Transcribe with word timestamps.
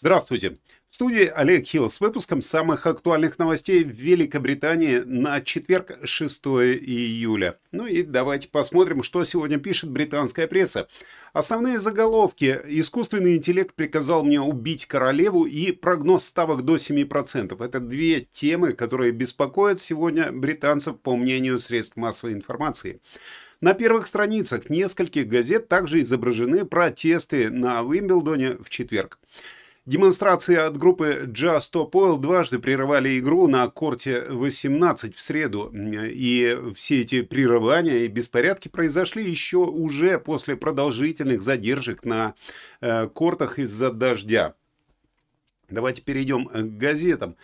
Здравствуйте. 0.00 0.56
В 0.90 0.94
студии 0.94 1.26
Олег 1.26 1.66
Хилл 1.66 1.90
с 1.90 2.00
выпуском 2.00 2.40
самых 2.40 2.86
актуальных 2.86 3.36
новостей 3.40 3.82
в 3.82 3.88
Великобритании 3.88 4.98
на 4.98 5.40
четверг, 5.40 5.98
6 6.04 6.46
июля. 6.46 7.58
Ну 7.72 7.84
и 7.84 8.04
давайте 8.04 8.46
посмотрим, 8.46 9.02
что 9.02 9.24
сегодня 9.24 9.58
пишет 9.58 9.90
британская 9.90 10.46
пресса. 10.46 10.86
Основные 11.32 11.80
заголовки. 11.80 12.60
Искусственный 12.66 13.38
интеллект 13.38 13.74
приказал 13.74 14.22
мне 14.22 14.40
убить 14.40 14.86
королеву 14.86 15.46
и 15.46 15.72
прогноз 15.72 16.26
ставок 16.26 16.64
до 16.64 16.76
7%. 16.76 17.64
Это 17.64 17.80
две 17.80 18.20
темы, 18.20 18.74
которые 18.74 19.10
беспокоят 19.10 19.80
сегодня 19.80 20.30
британцев, 20.30 21.00
по 21.00 21.16
мнению 21.16 21.58
средств 21.58 21.96
массовой 21.96 22.34
информации. 22.34 23.00
На 23.60 23.74
первых 23.74 24.06
страницах 24.06 24.70
нескольких 24.70 25.26
газет 25.26 25.66
также 25.66 26.02
изображены 26.02 26.64
протесты 26.64 27.50
на 27.50 27.82
Уимблдоне 27.82 28.52
в 28.52 28.68
четверг. 28.68 29.18
Демонстрации 29.88 30.54
от 30.54 30.76
группы 30.76 31.22
Just 31.24 31.72
Stop 31.72 31.92
Oil 31.92 32.18
дважды 32.18 32.58
прерывали 32.58 33.18
игру 33.18 33.48
на 33.48 33.66
корте 33.68 34.20
18 34.28 35.16
в 35.16 35.22
среду. 35.22 35.72
И 35.74 36.58
все 36.74 37.00
эти 37.00 37.22
прерывания 37.22 38.04
и 38.04 38.08
беспорядки 38.08 38.68
произошли 38.68 39.24
еще 39.24 39.56
уже 39.56 40.18
после 40.18 40.56
продолжительных 40.56 41.40
задержек 41.40 42.04
на 42.04 42.34
э, 42.82 43.08
кортах 43.08 43.58
из-за 43.58 43.90
дождя. 43.90 44.52
Давайте 45.70 46.02
перейдем 46.02 46.44
к 46.44 46.76
газетам. 46.76 47.36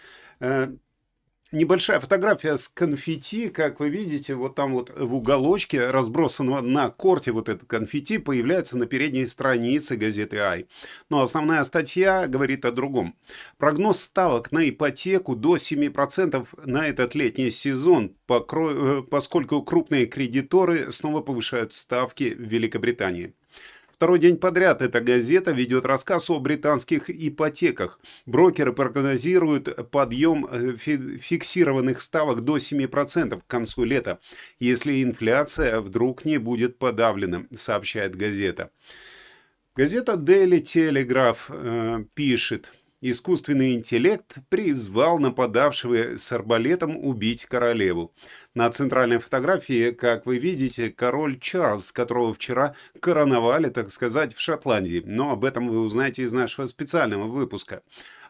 Небольшая 1.54 2.00
фотография 2.00 2.58
с 2.58 2.66
конфетти, 2.66 3.48
как 3.48 3.78
вы 3.78 3.88
видите, 3.88 4.34
вот 4.34 4.56
там 4.56 4.72
вот 4.72 4.90
в 4.90 5.14
уголочке 5.14 5.86
разбросанного 5.86 6.62
на 6.62 6.90
корте 6.90 7.30
вот 7.30 7.48
этот 7.48 7.68
конфетти 7.68 8.18
появляется 8.18 8.76
на 8.76 8.86
передней 8.86 9.28
странице 9.28 9.94
газеты 9.94 10.38
«Ай». 10.38 10.66
Но 11.10 11.22
основная 11.22 11.62
статья 11.62 12.26
говорит 12.26 12.64
о 12.64 12.72
другом. 12.72 13.14
Прогноз 13.56 14.00
ставок 14.00 14.50
на 14.50 14.68
ипотеку 14.68 15.36
до 15.36 15.54
7% 15.54 16.44
на 16.64 16.88
этот 16.88 17.14
летний 17.14 17.52
сезон, 17.52 18.16
э, 18.28 19.02
поскольку 19.08 19.62
крупные 19.62 20.06
кредиторы 20.06 20.90
снова 20.90 21.20
повышают 21.20 21.72
ставки 21.72 22.34
в 22.34 22.40
Великобритании. 22.40 23.32
Второй 24.04 24.18
день 24.18 24.36
подряд 24.36 24.82
эта 24.82 25.00
газета 25.00 25.50
ведет 25.50 25.86
рассказ 25.86 26.28
о 26.28 26.38
британских 26.38 27.08
ипотеках. 27.08 27.98
Брокеры 28.26 28.74
прогнозируют 28.74 29.90
подъем 29.90 30.44
э, 30.44 30.76
фиксированных 30.76 32.02
ставок 32.02 32.42
до 32.44 32.58
7% 32.58 33.40
к 33.40 33.46
концу 33.46 33.84
лета, 33.84 34.18
если 34.60 35.02
инфляция 35.02 35.80
вдруг 35.80 36.26
не 36.26 36.36
будет 36.36 36.76
подавлена, 36.76 37.46
сообщает 37.54 38.14
газета. 38.14 38.68
Газета 39.74 40.12
Daily 40.22 40.60
Telegraph 40.60 41.46
э, 41.48 42.04
пишет– 42.14 42.70
искусственный 43.10 43.74
интеллект 43.74 44.36
призвал 44.48 45.18
нападавшего 45.18 46.16
с 46.16 46.32
арбалетом 46.32 46.96
убить 46.96 47.44
королеву. 47.44 48.14
На 48.54 48.70
центральной 48.70 49.18
фотографии, 49.18 49.90
как 49.90 50.26
вы 50.26 50.38
видите, 50.38 50.88
король 50.88 51.40
Чарльз, 51.40 51.90
которого 51.90 52.32
вчера 52.32 52.76
короновали, 53.00 53.68
так 53.68 53.90
сказать, 53.90 54.32
в 54.32 54.40
Шотландии. 54.40 55.02
Но 55.04 55.32
об 55.32 55.44
этом 55.44 55.68
вы 55.68 55.80
узнаете 55.80 56.22
из 56.22 56.32
нашего 56.32 56.66
специального 56.66 57.24
выпуска. 57.24 57.82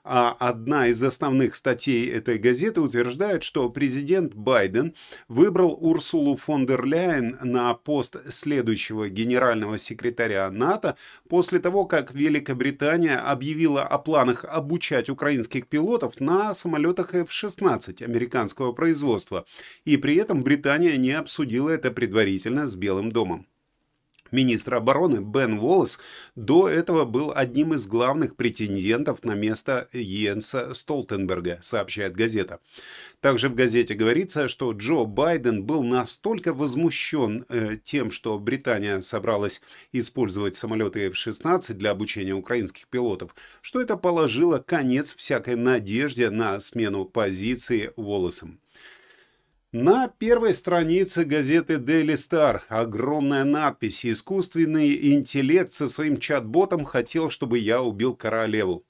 А 0.07 0.37
одна 0.39 0.89
из 0.89 1.03
основных 1.03 1.57
статей 1.57 2.11
этой 2.11 2.37
газеты 2.37 2.83
утверждает, 2.83 3.43
что 3.43 3.71
президент 3.71 4.35
Байден 4.35 4.95
выбрал 5.29 5.79
Урсулу 5.81 6.37
фон 6.37 6.67
дер 6.67 6.85
Ляйен 6.85 7.39
на 7.43 7.73
пост 7.73 8.19
следующего 8.29 9.09
генерального 9.09 9.79
секретаря 9.79 10.51
НАТО 10.51 10.99
после 11.27 11.59
того, 11.59 11.87
как 11.87 12.13
Великобритания 12.13 13.17
объявила 13.17 13.83
о 13.83 13.99
планах 13.99 14.45
обучать 14.45 15.09
украинских 15.09 15.69
пилотов 15.69 16.21
на 16.21 16.53
самолетах 16.53 17.15
F-16 17.15 18.05
американского 18.05 18.73
производства. 18.73 19.47
И 19.87 19.97
при 19.97 20.17
этом 20.17 20.43
Британия 20.43 20.99
не 20.99 21.13
обсудила 21.13 21.71
это 21.71 21.91
предварительно 21.91 22.69
с 22.69 22.77
Белым 22.77 23.11
домом. 23.11 23.47
Министр 24.31 24.75
обороны 24.75 25.19
Бен 25.19 25.59
Уоллес 25.59 26.01
до 26.35 26.69
этого 26.69 27.05
был 27.05 27.33
одним 27.35 27.75
из 27.75 27.87
главных 27.87 28.37
претендентов 28.37 29.23
на 29.23 29.35
место 29.35 29.89
Йенса 29.93 30.75
Столтенберга, 30.75 31.59
сообщает 31.61 32.17
газета. 32.17 32.61
Также 33.21 33.49
в 33.49 33.55
газете 33.55 33.95
говорится, 33.95 34.49
что 34.49 34.73
Джо 34.73 35.05
Байден 35.05 35.65
был 35.65 35.83
настолько 35.83 36.53
возмущен 36.53 37.47
э, 37.49 37.77
тем, 37.83 38.11
что 38.11 38.39
Британия 38.39 39.01
собралась 39.01 39.61
использовать 39.93 40.57
самолеты 40.57 41.07
F-16 41.07 41.75
для 41.75 41.91
обучения 41.91 42.35
украинских 42.35 42.89
пилотов, 42.89 43.35
что 43.63 43.81
это 43.81 43.97
положило 43.97 44.59
конец 44.59 45.15
всякой 45.15 45.57
надежде 45.57 46.31
на 46.31 46.61
смену 46.61 47.05
позиции 47.05 47.93
Уоллесом. 47.97 48.59
На 49.77 50.07
первой 50.07 50.55
странице 50.55 51.25
газеты 51.25 51.79
Daily 51.79 52.15
Star 52.15 52.61
огромная 52.69 53.43
надпись 53.43 54.07
«Искусственный 54.07 55.13
интеллект 55.15 55.73
со 55.73 55.89
своим 55.89 56.19
чат-ботом 56.21 56.85
хотел, 56.85 57.29
чтобы 57.29 57.59
я 57.59 57.83
убил 57.83 58.15
королеву». 58.15 58.85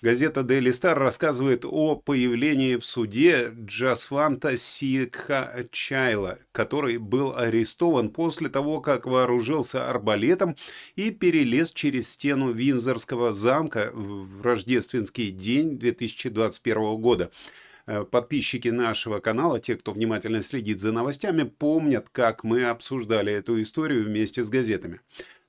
Газета 0.00 0.42
Daily 0.42 0.70
Star 0.70 0.94
рассказывает 0.94 1.64
о 1.64 1.96
появлении 1.96 2.76
в 2.76 2.86
суде 2.86 3.52
Джасванта 3.52 4.56
Сикха 4.56 5.66
Чайла, 5.72 6.38
который 6.52 6.98
был 6.98 7.34
арестован 7.36 8.10
после 8.10 8.48
того, 8.48 8.80
как 8.80 9.06
вооружился 9.06 9.90
арбалетом 9.90 10.54
и 10.94 11.10
перелез 11.10 11.72
через 11.72 12.10
стену 12.10 12.52
Винзорского 12.52 13.34
замка 13.34 13.90
в 13.92 14.40
рождественский 14.42 15.32
день 15.32 15.80
2021 15.80 16.96
года. 16.98 17.32
Э, 17.90 18.04
подписчики 18.04 18.68
нашего 18.68 19.18
канала, 19.18 19.60
те, 19.60 19.74
кто 19.74 19.92
внимательно 19.92 20.42
следит 20.42 20.78
за 20.78 20.92
новостями, 20.92 21.44
помнят, 21.44 22.10
как 22.12 22.44
мы 22.44 22.64
обсуждали 22.64 23.32
эту 23.32 23.62
историю 23.62 24.04
вместе 24.04 24.44
с 24.44 24.50
газетами. 24.50 25.00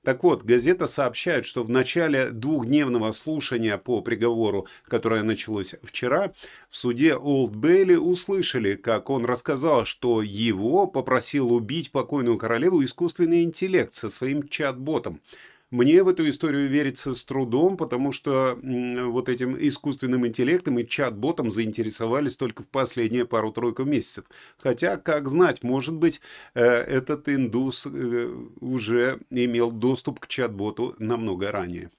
Так 0.02 0.24
вот, 0.24 0.44
газета 0.44 0.86
сообщает, 0.86 1.44
что 1.44 1.62
в 1.62 1.68
начале 1.68 2.30
двухдневного 2.30 3.12
слушания 3.12 3.76
по 3.76 4.00
приговору, 4.00 4.66
которое 4.88 5.22
началось 5.22 5.74
вчера, 5.82 6.32
в 6.70 6.78
суде 6.78 7.14
Олд 7.14 7.54
Бейли 7.54 7.96
услышали, 7.96 8.74
как 8.76 9.10
он 9.10 9.26
рассказал, 9.26 9.84
что 9.84 10.22
его 10.22 10.86
попросил 10.86 11.52
убить 11.52 11.92
покойную 11.92 12.38
королеву 12.38 12.82
искусственный 12.82 13.42
интеллект 13.42 13.92
со 13.92 14.08
своим 14.08 14.48
чат-ботом. 14.48 15.20
Мне 15.70 16.02
в 16.02 16.08
эту 16.08 16.28
историю 16.28 16.68
верится 16.68 17.14
с 17.14 17.24
трудом, 17.24 17.76
потому 17.76 18.10
что 18.10 18.58
вот 18.62 19.28
этим 19.28 19.56
искусственным 19.56 20.26
интеллектом 20.26 20.80
и 20.80 20.86
чат-ботом 20.86 21.48
заинтересовались 21.50 22.36
только 22.36 22.64
в 22.64 22.68
последние 22.68 23.24
пару-тройку 23.24 23.84
месяцев. 23.84 24.24
Хотя, 24.58 24.96
как 24.96 25.28
знать, 25.28 25.62
может 25.62 25.94
быть, 25.94 26.20
э, 26.54 26.62
этот 26.64 27.28
индус 27.28 27.86
э, 27.86 28.34
уже 28.60 29.20
имел 29.30 29.70
доступ 29.70 30.18
к 30.18 30.26
чат-боту 30.26 30.96
намного 30.98 31.52
ранее. 31.52 31.90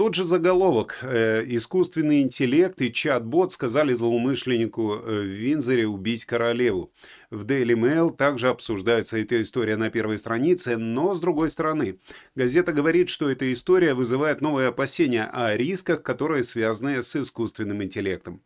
Тот 0.00 0.14
же 0.14 0.24
заголовок 0.24 1.00
э, 1.02 1.44
«Искусственный 1.46 2.22
интеллект 2.22 2.80
и 2.80 2.90
чат-бот 2.90 3.52
сказали 3.52 3.92
злоумышленнику 3.92 4.94
э, 4.94 5.20
в 5.20 5.26
Винзоре 5.26 5.86
убить 5.86 6.24
королеву». 6.24 6.90
В 7.28 7.44
Daily 7.44 7.74
Mail 7.74 8.16
также 8.16 8.48
обсуждается 8.48 9.18
эта 9.18 9.42
история 9.42 9.76
на 9.76 9.90
первой 9.90 10.18
странице, 10.18 10.78
но 10.78 11.14
с 11.14 11.20
другой 11.20 11.50
стороны. 11.50 12.00
Газета 12.34 12.72
говорит, 12.72 13.10
что 13.10 13.28
эта 13.28 13.52
история 13.52 13.92
вызывает 13.92 14.40
новые 14.40 14.68
опасения 14.68 15.24
о 15.24 15.54
рисках, 15.54 16.02
которые 16.02 16.44
связаны 16.44 17.02
с 17.02 17.14
искусственным 17.14 17.82
интеллектом. 17.82 18.40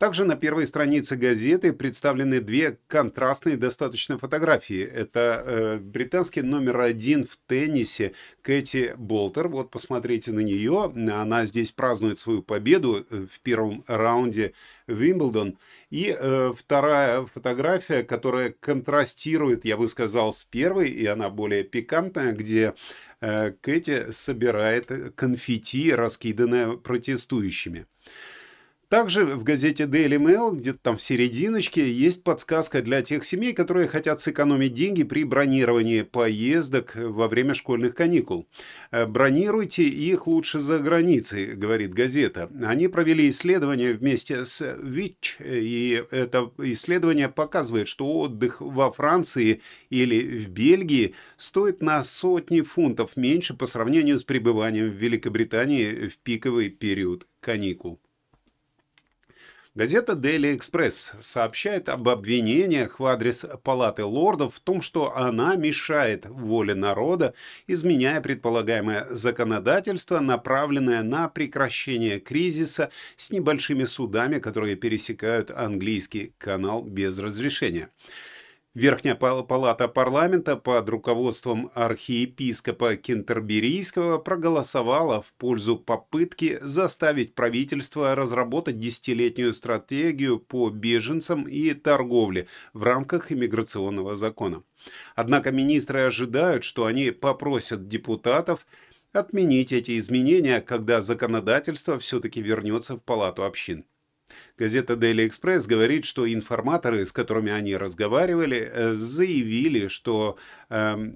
Также 0.00 0.24
на 0.24 0.34
первой 0.34 0.66
странице 0.66 1.14
газеты 1.14 1.74
представлены 1.74 2.40
две 2.40 2.78
контрастные 2.86 3.58
достаточно 3.58 4.16
фотографии. 4.16 4.82
Это 4.82 5.44
э, 5.44 5.78
британский 5.78 6.40
номер 6.40 6.80
один 6.80 7.26
в 7.26 7.36
теннисе 7.46 8.14
Кэти 8.40 8.94
Болтер. 8.96 9.48
Вот 9.48 9.70
посмотрите 9.70 10.32
на 10.32 10.40
нее. 10.40 10.90
Она 11.12 11.44
здесь 11.44 11.72
празднует 11.72 12.18
свою 12.18 12.42
победу 12.42 13.04
э, 13.10 13.26
в 13.30 13.40
первом 13.40 13.84
раунде 13.86 14.54
Вимблдон. 14.86 15.58
И 15.90 16.16
э, 16.18 16.54
вторая 16.56 17.26
фотография, 17.26 18.02
которая 18.02 18.54
контрастирует, 18.58 19.66
я 19.66 19.76
бы 19.76 19.86
сказал, 19.86 20.32
с 20.32 20.44
первой, 20.44 20.88
и 20.88 21.04
она 21.04 21.28
более 21.28 21.62
пикантная, 21.62 22.32
где 22.32 22.72
э, 23.20 23.52
Кэти 23.60 24.12
собирает 24.12 25.14
конфетти, 25.14 25.92
раскиданное 25.92 26.78
протестующими. 26.78 27.84
Также 28.90 29.24
в 29.24 29.44
газете 29.44 29.84
Daily 29.84 30.18
Mail, 30.18 30.56
где-то 30.56 30.80
там 30.80 30.96
в 30.96 31.02
серединочке, 31.02 31.88
есть 31.88 32.24
подсказка 32.24 32.82
для 32.82 33.02
тех 33.02 33.24
семей, 33.24 33.52
которые 33.52 33.86
хотят 33.86 34.20
сэкономить 34.20 34.74
деньги 34.74 35.04
при 35.04 35.22
бронировании 35.22 36.02
поездок 36.02 36.96
во 36.96 37.28
время 37.28 37.54
школьных 37.54 37.94
каникул. 37.94 38.48
Э, 38.90 39.06
бронируйте 39.06 39.84
их 39.84 40.26
лучше 40.26 40.58
за 40.58 40.80
границей, 40.80 41.54
говорит 41.54 41.94
газета. 41.94 42.50
Они 42.64 42.88
провели 42.88 43.30
исследование 43.30 43.94
вместе 43.94 44.44
с 44.44 44.76
ВИЧ, 44.82 45.36
и 45.38 46.04
это 46.10 46.50
исследование 46.58 47.28
показывает, 47.28 47.86
что 47.86 48.18
отдых 48.18 48.60
во 48.60 48.90
Франции 48.90 49.62
или 49.90 50.40
в 50.40 50.48
Бельгии 50.48 51.14
стоит 51.36 51.80
на 51.80 52.02
сотни 52.02 52.62
фунтов 52.62 53.16
меньше 53.16 53.54
по 53.54 53.66
сравнению 53.66 54.18
с 54.18 54.24
пребыванием 54.24 54.90
в 54.90 54.94
Великобритании 54.94 56.08
в 56.08 56.18
пиковый 56.18 56.70
период 56.70 57.28
каникул. 57.40 58.00
Газета 59.76 60.14
Daily 60.14 60.58
Express 60.58 61.14
сообщает 61.20 61.88
об 61.88 62.08
обвинениях 62.08 62.98
в 62.98 63.06
адрес 63.06 63.46
Палаты 63.62 64.02
лордов 64.02 64.56
в 64.56 64.60
том, 64.60 64.82
что 64.82 65.16
она 65.16 65.54
мешает 65.54 66.26
воле 66.26 66.74
народа, 66.74 67.34
изменяя 67.68 68.20
предполагаемое 68.20 69.06
законодательство, 69.10 70.18
направленное 70.18 71.04
на 71.04 71.28
прекращение 71.28 72.18
кризиса 72.18 72.90
с 73.16 73.30
небольшими 73.30 73.84
судами, 73.84 74.40
которые 74.40 74.74
пересекают 74.74 75.52
английский 75.52 76.34
канал 76.38 76.82
без 76.82 77.20
разрешения. 77.20 77.90
Верхняя 78.74 79.16
палата 79.16 79.88
парламента 79.88 80.56
под 80.56 80.88
руководством 80.88 81.72
архиепископа 81.74 82.94
Кентерберийского 82.94 84.18
проголосовала 84.18 85.22
в 85.22 85.32
пользу 85.32 85.76
попытки 85.76 86.60
заставить 86.62 87.34
правительство 87.34 88.14
разработать 88.14 88.78
десятилетнюю 88.78 89.54
стратегию 89.54 90.38
по 90.38 90.70
беженцам 90.70 91.48
и 91.48 91.74
торговле 91.74 92.46
в 92.72 92.84
рамках 92.84 93.32
иммиграционного 93.32 94.14
закона. 94.14 94.62
Однако 95.16 95.50
министры 95.50 96.02
ожидают, 96.02 96.62
что 96.62 96.86
они 96.86 97.10
попросят 97.10 97.88
депутатов 97.88 98.68
отменить 99.12 99.72
эти 99.72 99.98
изменения, 99.98 100.60
когда 100.60 101.02
законодательство 101.02 101.98
все-таки 101.98 102.40
вернется 102.40 102.96
в 102.96 103.02
палату 103.02 103.42
общин. 103.42 103.84
Газета 104.58 104.94
Daily 104.94 105.28
Express 105.28 105.66
говорит, 105.66 106.04
что 106.04 106.32
информаторы, 106.32 107.04
с 107.04 107.12
которыми 107.12 107.50
они 107.50 107.76
разговаривали, 107.76 108.58
э, 108.58 108.94
заявили, 108.94 109.88
что 109.88 110.38
э, 110.68 111.12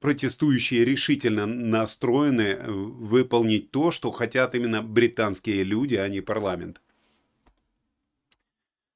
протестующие 0.00 0.84
решительно 0.84 1.46
настроены 1.46 2.42
э, 2.42 2.70
выполнить 2.70 3.70
то, 3.70 3.90
что 3.90 4.10
хотят 4.10 4.54
именно 4.54 4.82
британские 4.82 5.64
люди, 5.64 5.96
а 5.96 6.08
не 6.08 6.20
парламент. 6.20 6.80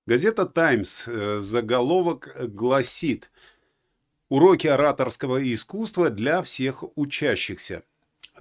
Газета 0.06 0.46
«Таймс» 0.46 1.06
э, 1.06 1.38
заголовок 1.40 2.36
гласит 2.54 3.30
«Уроки 4.28 4.66
ораторского 4.66 5.42
искусства 5.52 6.10
для 6.10 6.42
всех 6.42 6.84
учащихся». 6.96 7.84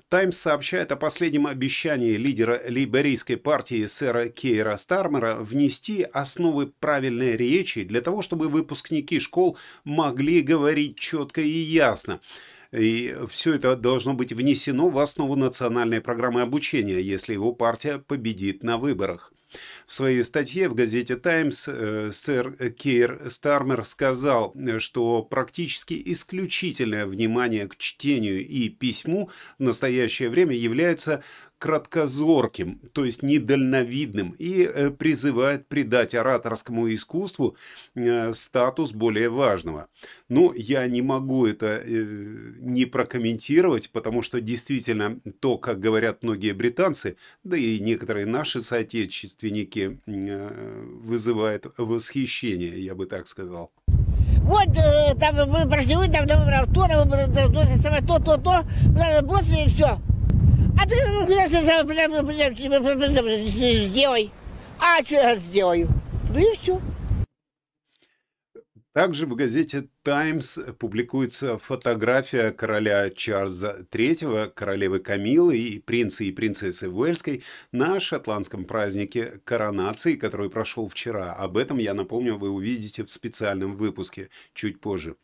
Таймс 0.08 0.38
сообщает 0.38 0.92
о 0.92 0.96
последнем 0.96 1.48
обещании 1.48 2.16
лидера 2.16 2.62
лейбористской 2.68 3.36
партии 3.38 3.86
сэра 3.86 4.30
Кейра 4.30 4.78
Стармера 4.78 5.36
внести 5.36 6.04
основы 6.04 6.68
правильной 6.68 7.36
речи 7.36 7.84
для 7.84 8.02
того, 8.02 8.22
чтобы 8.22 8.48
выпускники 8.48 9.20
школ 9.20 9.58
могли 9.84 10.42
говорить 10.42 10.98
четко 10.98 11.42
и 11.42 11.48
ясно. 11.48 12.22
И 12.72 13.16
все 13.30 13.56
это 13.56 13.76
должно 13.76 14.14
быть 14.14 14.32
внесено 14.32 14.90
в 14.90 14.98
основу 14.98 15.36
национальной 15.36 16.00
программы 16.00 16.42
обучения, 16.42 17.02
если 17.02 17.34
его 17.34 17.52
партия 17.54 18.00
победит 18.00 18.64
на 18.64 18.78
выборах. 18.78 19.34
В 19.86 19.94
своей 19.94 20.24
статье 20.24 20.70
в 20.70 20.74
газете 20.74 21.16
«Таймс» 21.16 21.68
э, 21.68 22.12
сэр 22.14 22.72
Кейр 22.72 23.22
Стармер 23.30 23.84
сказал, 23.84 24.56
что 24.80 25.24
практически 25.24 26.02
исключительное 26.06 27.06
внимание 27.06 27.68
к 27.68 27.76
чтению 27.78 28.46
и 28.48 28.70
письму 28.70 29.30
в 29.60 29.64
настоящее 29.64 30.30
время 30.30 30.56
является 30.56 31.24
краткозорким, 31.62 32.80
то 32.92 33.06
есть 33.06 33.22
недальновидным, 33.22 34.36
и 34.40 34.64
э, 34.64 34.90
призывает 34.90 35.68
придать 35.68 36.16
ораторскому 36.16 36.92
искусству 36.92 37.56
э, 37.94 38.34
статус 38.34 38.94
более 38.94 39.30
важного. 39.30 39.88
Но 40.28 40.54
я 40.56 40.88
не 40.88 41.04
могу 41.04 41.46
это 41.46 41.80
э, 41.86 42.56
не 42.62 42.86
прокомментировать, 42.86 43.92
потому 43.92 44.24
что 44.24 44.42
действительно 44.42 45.20
то, 45.40 45.60
как 45.60 45.80
говорят 45.80 46.24
многие 46.24 46.54
британцы, 46.54 47.16
да 47.44 47.58
и 47.58 47.80
некоторые 47.80 48.26
наши 48.26 48.62
соотечественники, 48.62 50.00
вызывает 50.08 51.68
восхищение, 51.78 52.84
я 52.84 52.96
бы 52.96 53.06
так 53.06 53.28
сказал. 53.28 53.72
Вот 54.42 54.74
там 55.20 55.36
мы 55.48 55.70
прошли, 55.70 55.94
там, 56.12 56.28
там, 56.28 56.74
то, 56.74 56.88
то, 56.88 58.20
то, 58.20 58.20
то, 58.20 58.38
то, 58.38 59.22
бросили 59.22 59.66
и 59.66 59.70
все. 59.70 60.00
А 60.80 60.88
ты 60.88 60.96
сделай. 63.86 64.32
А 64.80 65.04
что 65.04 65.16
я 65.16 65.36
сделаю? 65.36 65.88
Ну 66.34 66.40
и 66.40 66.56
все. 66.56 66.80
Также 68.94 69.26
в 69.26 69.36
газете 69.36 69.88
«Таймс» 70.04 70.60
публикуется 70.78 71.58
фотография 71.58 72.52
короля 72.52 73.10
Чарльза 73.10 73.88
III, 73.90 74.50
королевы 74.50 75.00
Камилы 75.00 75.58
и 75.58 75.80
принца 75.80 76.26
и 76.26 76.32
принцессы 76.34 76.90
Уэльской 76.90 77.42
на 77.72 78.02
шотландском 78.02 78.66
празднике 78.66 79.40
коронации, 79.46 80.16
который 80.16 80.50
прошел 80.50 80.90
вчера. 80.90 81.32
Об 81.32 81.56
этом, 81.56 81.78
я 81.78 81.94
напомню, 81.94 82.38
вы 82.38 82.50
увидите 82.50 83.06
в 83.06 83.12
специальном 83.12 83.78
выпуске 83.78 84.30
чуть 84.54 84.82
позже. 84.82 85.16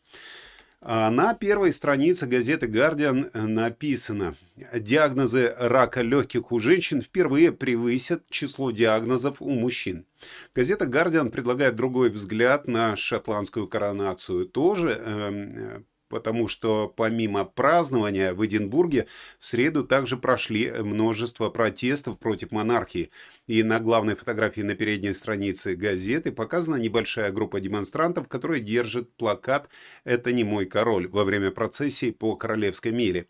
А 0.80 1.10
на 1.10 1.34
первой 1.34 1.72
странице 1.72 2.26
газеты 2.26 2.68
«Гардиан» 2.68 3.30
написано 3.34 4.36
«Диагнозы 4.72 5.52
рака 5.58 6.02
легких 6.02 6.52
у 6.52 6.60
женщин 6.60 7.02
впервые 7.02 7.50
превысят 7.50 8.22
число 8.30 8.70
диагнозов 8.70 9.42
у 9.42 9.50
мужчин». 9.50 10.06
Газета 10.54 10.86
«Гардиан» 10.86 11.30
предлагает 11.30 11.74
другой 11.74 12.10
взгляд 12.10 12.68
на 12.68 12.96
шотландскую 12.96 13.66
коронацию. 13.66 14.46
Тоже 14.46 14.90
э, 14.90 15.80
потому 16.08 16.48
что 16.48 16.88
помимо 16.88 17.44
празднования 17.44 18.34
в 18.34 18.44
Эдинбурге 18.44 19.06
в 19.38 19.46
среду 19.46 19.84
также 19.84 20.16
прошли 20.16 20.70
множество 20.70 21.50
протестов 21.50 22.18
против 22.18 22.50
монархии. 22.50 23.10
И 23.46 23.62
на 23.62 23.80
главной 23.80 24.14
фотографии 24.14 24.62
на 24.62 24.74
передней 24.74 25.14
странице 25.14 25.74
газеты 25.74 26.32
показана 26.32 26.76
небольшая 26.76 27.30
группа 27.32 27.60
демонстрантов, 27.60 28.28
которые 28.28 28.60
держат 28.60 29.14
плакат 29.16 29.68
«Это 30.04 30.32
не 30.32 30.44
мой 30.44 30.66
король» 30.66 31.08
во 31.08 31.24
время 31.24 31.50
процессии 31.50 32.10
по 32.10 32.36
Королевской 32.36 32.92
миле. 32.92 33.28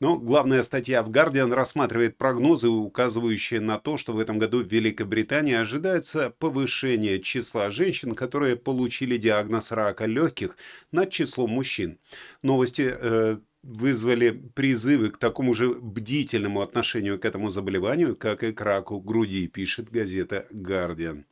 Но 0.00 0.16
главная 0.16 0.62
статья 0.62 1.02
в 1.02 1.10
Guardian 1.10 1.54
рассматривает 1.54 2.16
прогнозы, 2.16 2.68
указывающие 2.68 3.60
на 3.60 3.78
то, 3.78 3.98
что 3.98 4.14
в 4.14 4.18
этом 4.18 4.38
году 4.38 4.64
в 4.64 4.72
Великобритании 4.72 5.54
ожидается 5.54 6.30
повышение 6.38 7.20
числа 7.20 7.70
женщин, 7.70 8.14
которые 8.14 8.56
получили 8.56 9.18
диагноз 9.18 9.72
рака 9.72 10.06
легких 10.06 10.56
над 10.90 11.10
числом 11.10 11.50
мужчин. 11.50 11.98
Новости 12.42 12.90
э, 12.90 13.38
вызвали 13.62 14.30
призывы 14.30 15.10
к 15.10 15.18
такому 15.18 15.52
же 15.52 15.74
бдительному 15.74 16.62
отношению 16.62 17.18
к 17.18 17.26
этому 17.26 17.50
заболеванию, 17.50 18.16
как 18.16 18.42
и 18.42 18.52
к 18.52 18.60
раку 18.62 19.00
груди, 19.00 19.48
пишет 19.48 19.90
газета 19.90 20.46
Guardian. 20.50 21.24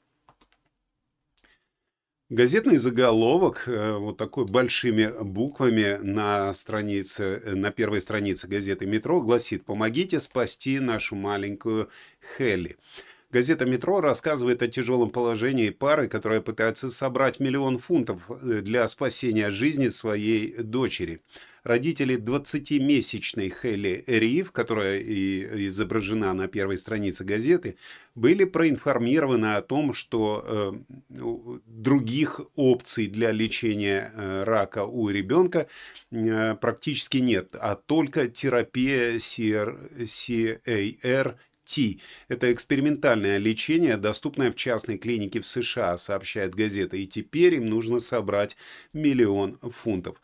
Газетный 2.30 2.76
заголовок, 2.76 3.64
э, 3.66 3.96
вот 3.96 4.18
такой 4.18 4.44
большими 4.44 5.10
буквами 5.22 5.96
на 6.02 6.52
странице, 6.52 7.40
э, 7.42 7.54
на 7.54 7.70
первой 7.70 8.02
странице 8.02 8.46
газеты 8.46 8.84
«Метро» 8.84 9.22
гласит 9.22 9.64
«Помогите 9.64 10.20
спасти 10.20 10.78
нашу 10.78 11.16
маленькую 11.16 11.88
Хелли». 12.36 12.76
Газета 13.30 13.66
«Метро» 13.66 14.00
рассказывает 14.00 14.62
о 14.62 14.68
тяжелом 14.68 15.10
положении 15.10 15.68
пары, 15.68 16.08
которая 16.08 16.40
пытается 16.40 16.88
собрать 16.88 17.40
миллион 17.40 17.76
фунтов 17.78 18.22
э, 18.30 18.62
для 18.62 18.88
спасения 18.88 19.50
жизни 19.50 19.90
своей 19.90 20.54
дочери. 20.62 21.20
Родители 21.62 22.16
20-месячной 22.16 23.50
Хелли 23.50 24.02
Рив, 24.06 24.52
которая 24.52 25.00
и 25.00 25.66
изображена 25.68 26.32
на 26.32 26.48
первой 26.48 26.78
странице 26.78 27.24
газеты, 27.24 27.76
были 28.14 28.44
проинформированы 28.44 29.56
о 29.56 29.60
том, 29.60 29.92
что 29.92 30.42
э, 30.46 30.72
других 31.66 32.40
опций 32.56 33.08
для 33.08 33.30
лечения 33.30 34.10
э, 34.14 34.44
рака 34.44 34.86
у 34.86 35.10
ребенка 35.10 35.66
э, 36.10 36.54
практически 36.54 37.18
нет, 37.18 37.54
а 37.60 37.74
только 37.74 38.28
терапия 38.28 39.16
CAR 39.16 39.76
T. 41.68 42.00
Это 42.28 42.50
экспериментальное 42.52 43.36
лечение, 43.36 43.98
доступное 43.98 44.50
в 44.50 44.56
частной 44.56 44.96
клинике 44.96 45.40
в 45.40 45.46
США, 45.46 45.98
сообщает 45.98 46.54
газета, 46.54 46.96
и 46.96 47.06
теперь 47.06 47.56
им 47.56 47.66
нужно 47.66 48.00
собрать 48.00 48.56
миллион 48.94 49.58
фунтов. 49.60 50.20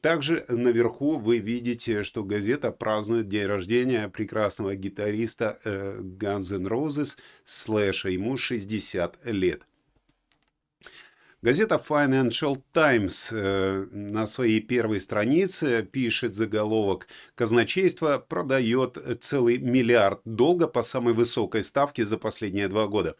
Также 0.00 0.44
наверху 0.48 1.16
вы 1.16 1.38
видите, 1.38 2.02
что 2.02 2.24
газета 2.24 2.70
празднует 2.70 3.28
день 3.28 3.46
рождения 3.46 4.08
прекрасного 4.08 4.74
гитариста 4.74 5.58
э, 5.64 6.00
Guns 6.00 6.54
N' 6.54 6.66
Roses 6.66 7.16
Слэша. 7.44 8.08
Ему 8.08 8.36
60 8.36 9.18
лет. 9.24 9.66
Газета 11.40 11.76
Financial 11.76 12.60
Times 12.72 13.28
э, 13.30 13.86
на 13.92 14.26
своей 14.26 14.60
первой 14.60 15.00
странице 15.00 15.84
пишет 15.84 16.34
заголовок 16.34 17.06
«Казначейство 17.36 18.18
продает 18.18 18.98
целый 19.20 19.58
миллиард 19.58 20.20
долга 20.24 20.66
по 20.66 20.82
самой 20.82 21.14
высокой 21.14 21.62
ставке 21.62 22.04
за 22.04 22.18
последние 22.18 22.66
два 22.66 22.88
года». 22.88 23.14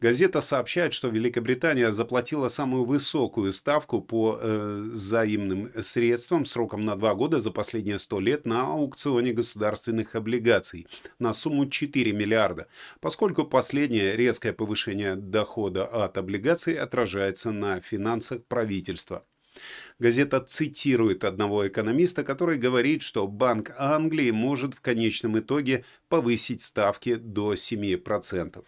Газета 0.00 0.40
сообщает, 0.40 0.92
что 0.92 1.08
Великобритания 1.08 1.90
заплатила 1.92 2.48
самую 2.48 2.84
высокую 2.84 3.52
ставку 3.52 4.02
по 4.02 4.38
э, 4.40 4.88
взаимным 4.90 5.70
средствам 5.82 6.44
сроком 6.44 6.84
на 6.84 6.96
два 6.96 7.14
года 7.14 7.38
за 7.38 7.50
последние 7.50 7.98
100 7.98 8.20
лет 8.20 8.44
на 8.44 8.72
аукционе 8.72 9.32
государственных 9.32 10.14
облигаций 10.14 10.86
на 11.18 11.32
сумму 11.32 11.66
4 11.66 12.12
миллиарда, 12.12 12.66
поскольку 13.00 13.44
последнее 13.44 14.16
резкое 14.16 14.52
повышение 14.52 15.14
дохода 15.14 15.86
от 15.86 16.18
облигаций 16.18 16.74
отражается 16.74 17.52
на 17.52 17.80
финансах 17.80 18.44
правительства. 18.44 19.24
Газета 20.00 20.40
цитирует 20.40 21.22
одного 21.22 21.68
экономиста, 21.68 22.24
который 22.24 22.58
говорит, 22.58 23.02
что 23.02 23.28
Банк 23.28 23.72
Англии 23.78 24.32
может 24.32 24.74
в 24.74 24.80
конечном 24.80 25.38
итоге 25.38 25.84
повысить 26.08 26.62
ставки 26.62 27.14
до 27.14 27.54
7%. 27.54 28.64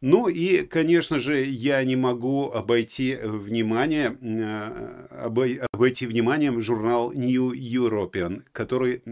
Ну 0.00 0.28
и, 0.28 0.62
конечно 0.62 1.18
же, 1.18 1.44
я 1.44 1.82
не 1.82 1.96
могу 1.96 2.52
обойти 2.52 3.16
внимание, 3.16 4.16
э, 4.20 5.58
обойти 5.72 6.06
вниманием 6.06 6.60
журнал 6.60 7.12
New 7.12 7.50
European, 7.50 8.44
который 8.52 9.02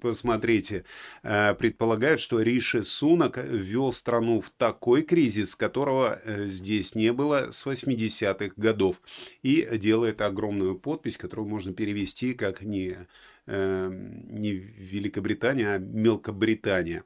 посмотрите, 0.00 0.84
э, 1.24 1.54
предполагает, 1.54 2.20
что 2.20 2.40
Риши 2.40 2.84
Сунак 2.84 3.38
ввел 3.38 3.92
страну 3.92 4.40
в 4.40 4.50
такой 4.50 5.02
кризис, 5.02 5.56
которого 5.56 6.20
э, 6.22 6.46
здесь 6.46 6.94
не 6.94 7.12
было 7.12 7.50
с 7.50 7.66
80-х 7.66 8.52
годов. 8.56 9.00
И 9.42 9.66
делает 9.78 10.20
огромную 10.20 10.78
подпись, 10.78 11.16
которую 11.16 11.48
можно 11.48 11.72
перевести 11.72 12.34
как 12.34 12.62
не, 12.62 13.08
не 13.46 14.52
Великобритания, 14.52 15.74
а 15.74 15.78
Мелкобритания. 15.78 17.04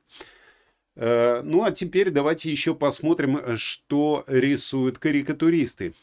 Э, 0.98 1.42
ну 1.44 1.62
а 1.62 1.70
теперь 1.70 2.10
давайте 2.10 2.50
еще 2.50 2.74
посмотрим, 2.74 3.56
что 3.56 4.24
рисуют 4.26 4.98
карикатуристы. 4.98 5.94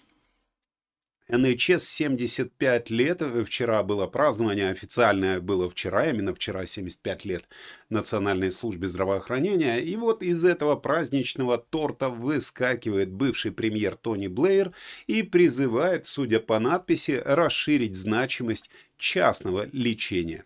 НХС 1.27 1.83
75 1.83 2.89
лет. 2.91 3.21
Вчера 3.45 3.83
было 3.83 4.05
празднование, 4.05 4.69
официальное 4.69 5.41
было 5.41 5.69
вчера, 5.69 6.09
именно 6.09 6.33
вчера 6.35 6.65
75 6.65 7.25
лет 7.25 7.45
Национальной 7.89 8.51
службе 8.51 8.87
здравоохранения. 8.87 9.79
И 9.79 9.97
вот 9.97 10.21
из 10.21 10.45
этого 10.45 10.75
праздничного 10.75 11.57
торта 11.57 12.09
выскакивает 12.09 13.11
бывший 13.11 13.51
премьер 13.51 13.95
Тони 13.95 14.27
Блэйр 14.27 14.71
и 15.07 15.23
призывает, 15.23 16.05
судя 16.05 16.39
по 16.39 16.59
надписи, 16.59 17.21
расширить 17.25 17.95
значимость 17.95 18.69
частного 18.97 19.67
лечения. 19.73 20.45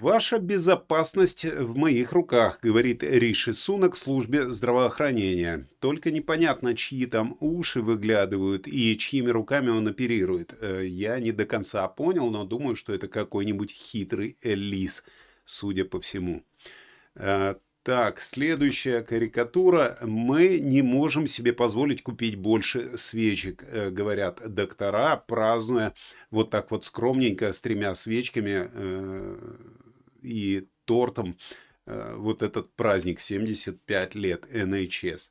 «Ваша 0.00 0.38
безопасность 0.38 1.44
в 1.44 1.76
моих 1.76 2.12
руках»,— 2.12 2.60
говорит 2.62 3.02
Риши 3.02 3.52
Сунак 3.52 3.96
службе 3.96 4.52
здравоохранения. 4.52 5.68
Только 5.80 6.12
непонятно, 6.12 6.76
чьи 6.76 7.04
там 7.06 7.36
уши 7.40 7.82
выглядывают 7.82 8.68
и 8.68 8.96
чьими 8.96 9.30
руками 9.30 9.70
он 9.70 9.88
оперирует. 9.88 10.54
Э, 10.60 10.84
я 10.86 11.18
не 11.18 11.32
до 11.32 11.46
конца 11.46 11.88
понял, 11.88 12.30
но 12.30 12.44
думаю, 12.44 12.76
что 12.76 12.92
это 12.92 13.08
какой-нибудь 13.08 13.72
хитрый 13.72 14.36
лис, 14.44 15.02
судя 15.44 15.84
по 15.84 16.00
всему. 16.00 16.44
Э, 17.16 17.56
так, 17.82 18.20
следующая 18.20 19.02
карикатура. 19.02 19.98
Мы 20.02 20.60
не 20.60 20.82
можем 20.82 21.26
себе 21.26 21.52
позволить 21.52 22.04
купить 22.04 22.36
больше 22.36 22.96
свечек, 22.96 23.64
э, 23.66 23.90
говорят 23.90 24.42
доктора, 24.46 25.16
празднуя 25.16 25.92
вот 26.30 26.50
так 26.50 26.70
вот 26.70 26.84
скромненько 26.84 27.52
с 27.52 27.60
тремя 27.60 27.96
свечками 27.96 29.87
и 30.28 30.68
тортом 30.84 31.36
э, 31.86 32.14
вот 32.16 32.42
этот 32.42 32.70
праздник 32.74 33.20
75 33.20 34.14
лет 34.14 34.46
NHS. 34.52 35.30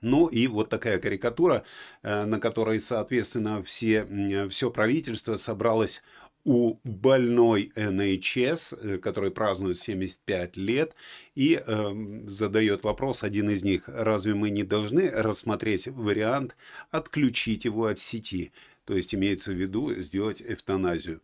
Ну 0.00 0.26
и 0.26 0.46
вот 0.46 0.68
такая 0.68 0.98
карикатура, 0.98 1.64
э, 2.02 2.24
на 2.24 2.40
которой, 2.40 2.80
соответственно, 2.80 3.62
все, 3.62 4.48
все 4.48 4.70
правительство 4.70 5.36
собралось 5.36 6.02
у 6.44 6.78
больной 6.84 7.72
NHS, 7.74 8.78
э, 8.80 8.98
который 8.98 9.30
празднует 9.30 9.78
75 9.78 10.56
лет, 10.56 10.94
и 11.34 11.62
э, 11.64 12.24
задает 12.26 12.84
вопрос 12.84 13.22
один 13.22 13.50
из 13.50 13.62
них, 13.62 13.82
разве 13.86 14.34
мы 14.34 14.50
не 14.50 14.62
должны 14.62 15.10
рассмотреть 15.10 15.88
вариант 15.88 16.56
отключить 16.90 17.64
его 17.64 17.86
от 17.86 17.98
сети? 17.98 18.52
То 18.84 18.94
есть 18.94 19.14
имеется 19.14 19.52
в 19.52 19.56
виду 19.56 19.94
сделать 20.00 20.42
эвтаназию. 20.42 21.20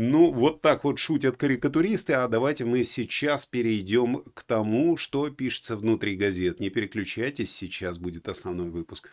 Ну, 0.00 0.30
вот 0.30 0.62
так 0.62 0.84
вот 0.84 1.00
шутят 1.00 1.36
карикатуристы, 1.36 2.12
а 2.12 2.28
давайте 2.28 2.64
мы 2.64 2.84
сейчас 2.84 3.46
перейдем 3.46 4.22
к 4.32 4.44
тому, 4.44 4.96
что 4.96 5.28
пишется 5.28 5.76
внутри 5.76 6.14
газет. 6.14 6.60
Не 6.60 6.70
переключайтесь, 6.70 7.52
сейчас 7.52 7.98
будет 7.98 8.28
основной 8.28 8.70
выпуск. 8.70 9.12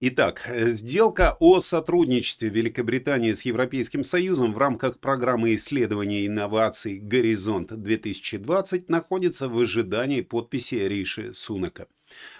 Итак, 0.00 0.46
сделка 0.54 1.38
о 1.40 1.60
сотрудничестве 1.60 2.50
Великобритании 2.50 3.32
с 3.32 3.40
Европейским 3.40 4.04
Союзом 4.04 4.52
в 4.52 4.58
рамках 4.58 5.00
программы 5.00 5.54
исследований 5.54 6.24
и 6.24 6.26
инноваций 6.26 6.98
«Горизонт-2020» 6.98 8.84
находится 8.88 9.48
в 9.48 9.58
ожидании 9.58 10.20
подписи 10.20 10.74
Риши 10.74 11.32
Сунака. 11.32 11.86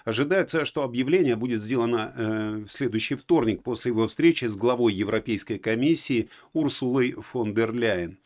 Ожидается, 0.05 0.65
что 0.65 0.83
объявление 0.83 1.35
будет 1.35 1.61
сделано 1.61 2.13
э, 2.15 2.63
в 2.65 2.69
следующий 2.69 3.15
вторник 3.15 3.63
после 3.63 3.91
его 3.91 4.07
встречи 4.07 4.45
с 4.45 4.55
главой 4.55 4.93
Европейской 4.93 5.57
комиссии 5.57 6.29
Урсулой 6.53 7.11
фон 7.11 7.53
дер 7.53 7.73
Ляйен. 7.73 8.17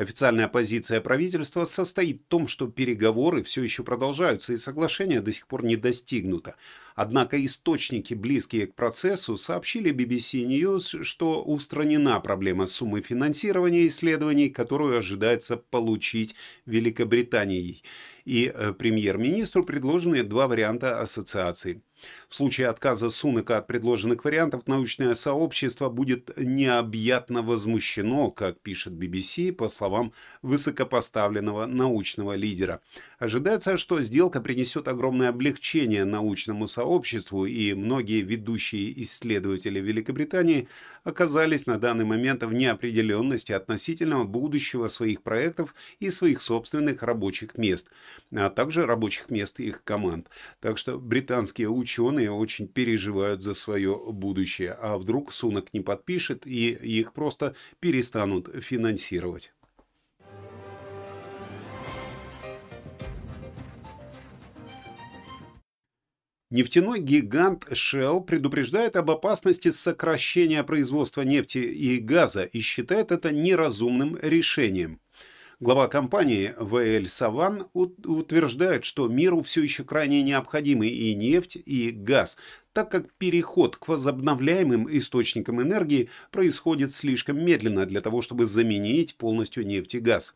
Официальная 0.00 0.48
позиция 0.48 1.02
правительства 1.02 1.66
состоит 1.66 2.22
в 2.22 2.28
том, 2.28 2.48
что 2.48 2.68
переговоры 2.68 3.42
все 3.42 3.62
еще 3.62 3.84
продолжаются 3.84 4.54
и 4.54 4.56
соглашение 4.56 5.20
до 5.20 5.30
сих 5.30 5.46
пор 5.46 5.62
не 5.62 5.76
достигнуто. 5.76 6.54
Однако 6.94 7.44
источники, 7.44 8.14
близкие 8.14 8.66
к 8.66 8.74
процессу, 8.74 9.36
сообщили 9.36 9.92
BBC 9.92 10.46
News, 10.46 11.04
что 11.04 11.42
устранена 11.44 12.18
проблема 12.20 12.66
суммы 12.66 13.02
финансирования 13.02 13.86
исследований, 13.88 14.48
которую 14.48 14.96
ожидается 14.96 15.58
получить 15.58 16.34
Великобританией. 16.64 17.82
И 18.24 18.50
э, 18.54 18.72
премьер-министру 18.72 19.64
предложены 19.64 20.22
два 20.22 20.48
варианта 20.48 21.02
ассоциации. 21.02 21.82
В 22.28 22.34
случае 22.34 22.68
отказа 22.68 23.10
Сунака 23.10 23.58
от 23.58 23.66
предложенных 23.66 24.24
вариантов 24.24 24.66
научное 24.66 25.14
сообщество 25.14 25.88
будет 25.88 26.30
необъятно 26.36 27.42
возмущено, 27.42 28.30
как 28.30 28.58
пишет 28.60 28.94
BBC, 28.94 29.52
по 29.52 29.68
словам 29.68 30.12
высокопоставленного 30.42 31.66
научного 31.66 32.34
лидера. 32.34 32.80
Ожидается, 33.18 33.76
что 33.76 34.02
сделка 34.02 34.40
принесет 34.40 34.88
огромное 34.88 35.28
облегчение 35.28 36.04
научному 36.04 36.66
сообществу, 36.66 37.44
и 37.44 37.74
многие 37.74 38.22
ведущие 38.22 39.02
исследователи 39.02 39.78
Великобритании 39.80 40.68
оказались 41.04 41.66
на 41.66 41.78
данный 41.78 42.04
момент 42.04 42.42
в 42.42 42.52
неопределенности 42.52 43.52
относительно 43.52 44.24
будущего 44.24 44.88
своих 44.88 45.22
проектов 45.22 45.74
и 45.98 46.10
своих 46.10 46.40
собственных 46.42 47.02
рабочих 47.02 47.58
мест, 47.58 47.90
а 48.34 48.48
также 48.50 48.86
рабочих 48.86 49.30
мест 49.30 49.60
их 49.60 49.84
команд. 49.84 50.28
Так 50.60 50.78
что 50.78 50.98
британские 50.98 51.68
ученые 51.68 51.89
очень 51.98 52.68
переживают 52.68 53.42
за 53.42 53.54
свое 53.54 53.98
будущее, 54.12 54.72
а 54.72 54.98
вдруг 54.98 55.32
Сунок 55.32 55.72
не 55.72 55.80
подпишет 55.80 56.46
и 56.46 56.70
их 56.70 57.12
просто 57.12 57.54
перестанут 57.80 58.48
финансировать. 58.62 59.52
Нефтяной 66.50 66.98
гигант 66.98 67.64
Shell 67.70 68.24
предупреждает 68.24 68.96
об 68.96 69.08
опасности 69.12 69.70
сокращения 69.70 70.64
производства 70.64 71.22
нефти 71.22 71.58
и 71.58 71.98
газа 71.98 72.42
и 72.42 72.58
считает 72.58 73.12
это 73.12 73.30
неразумным 73.30 74.18
решением. 74.20 75.00
Глава 75.62 75.88
компании 75.88 76.54
ВЛ 76.58 77.04
Саван 77.06 77.66
утверждает, 77.74 78.86
что 78.86 79.08
миру 79.08 79.42
все 79.42 79.62
еще 79.62 79.84
крайне 79.84 80.22
необходимы 80.22 80.86
и 80.86 81.14
нефть, 81.14 81.58
и 81.66 81.90
газ, 81.90 82.38
так 82.72 82.90
как 82.90 83.12
переход 83.18 83.76
к 83.76 83.86
возобновляемым 83.86 84.88
источникам 84.90 85.60
энергии 85.60 86.08
происходит 86.30 86.92
слишком 86.92 87.44
медленно 87.44 87.84
для 87.84 88.00
того, 88.00 88.22
чтобы 88.22 88.46
заменить 88.46 89.16
полностью 89.16 89.66
нефть 89.66 89.96
и 89.96 90.00
газ. 90.00 90.34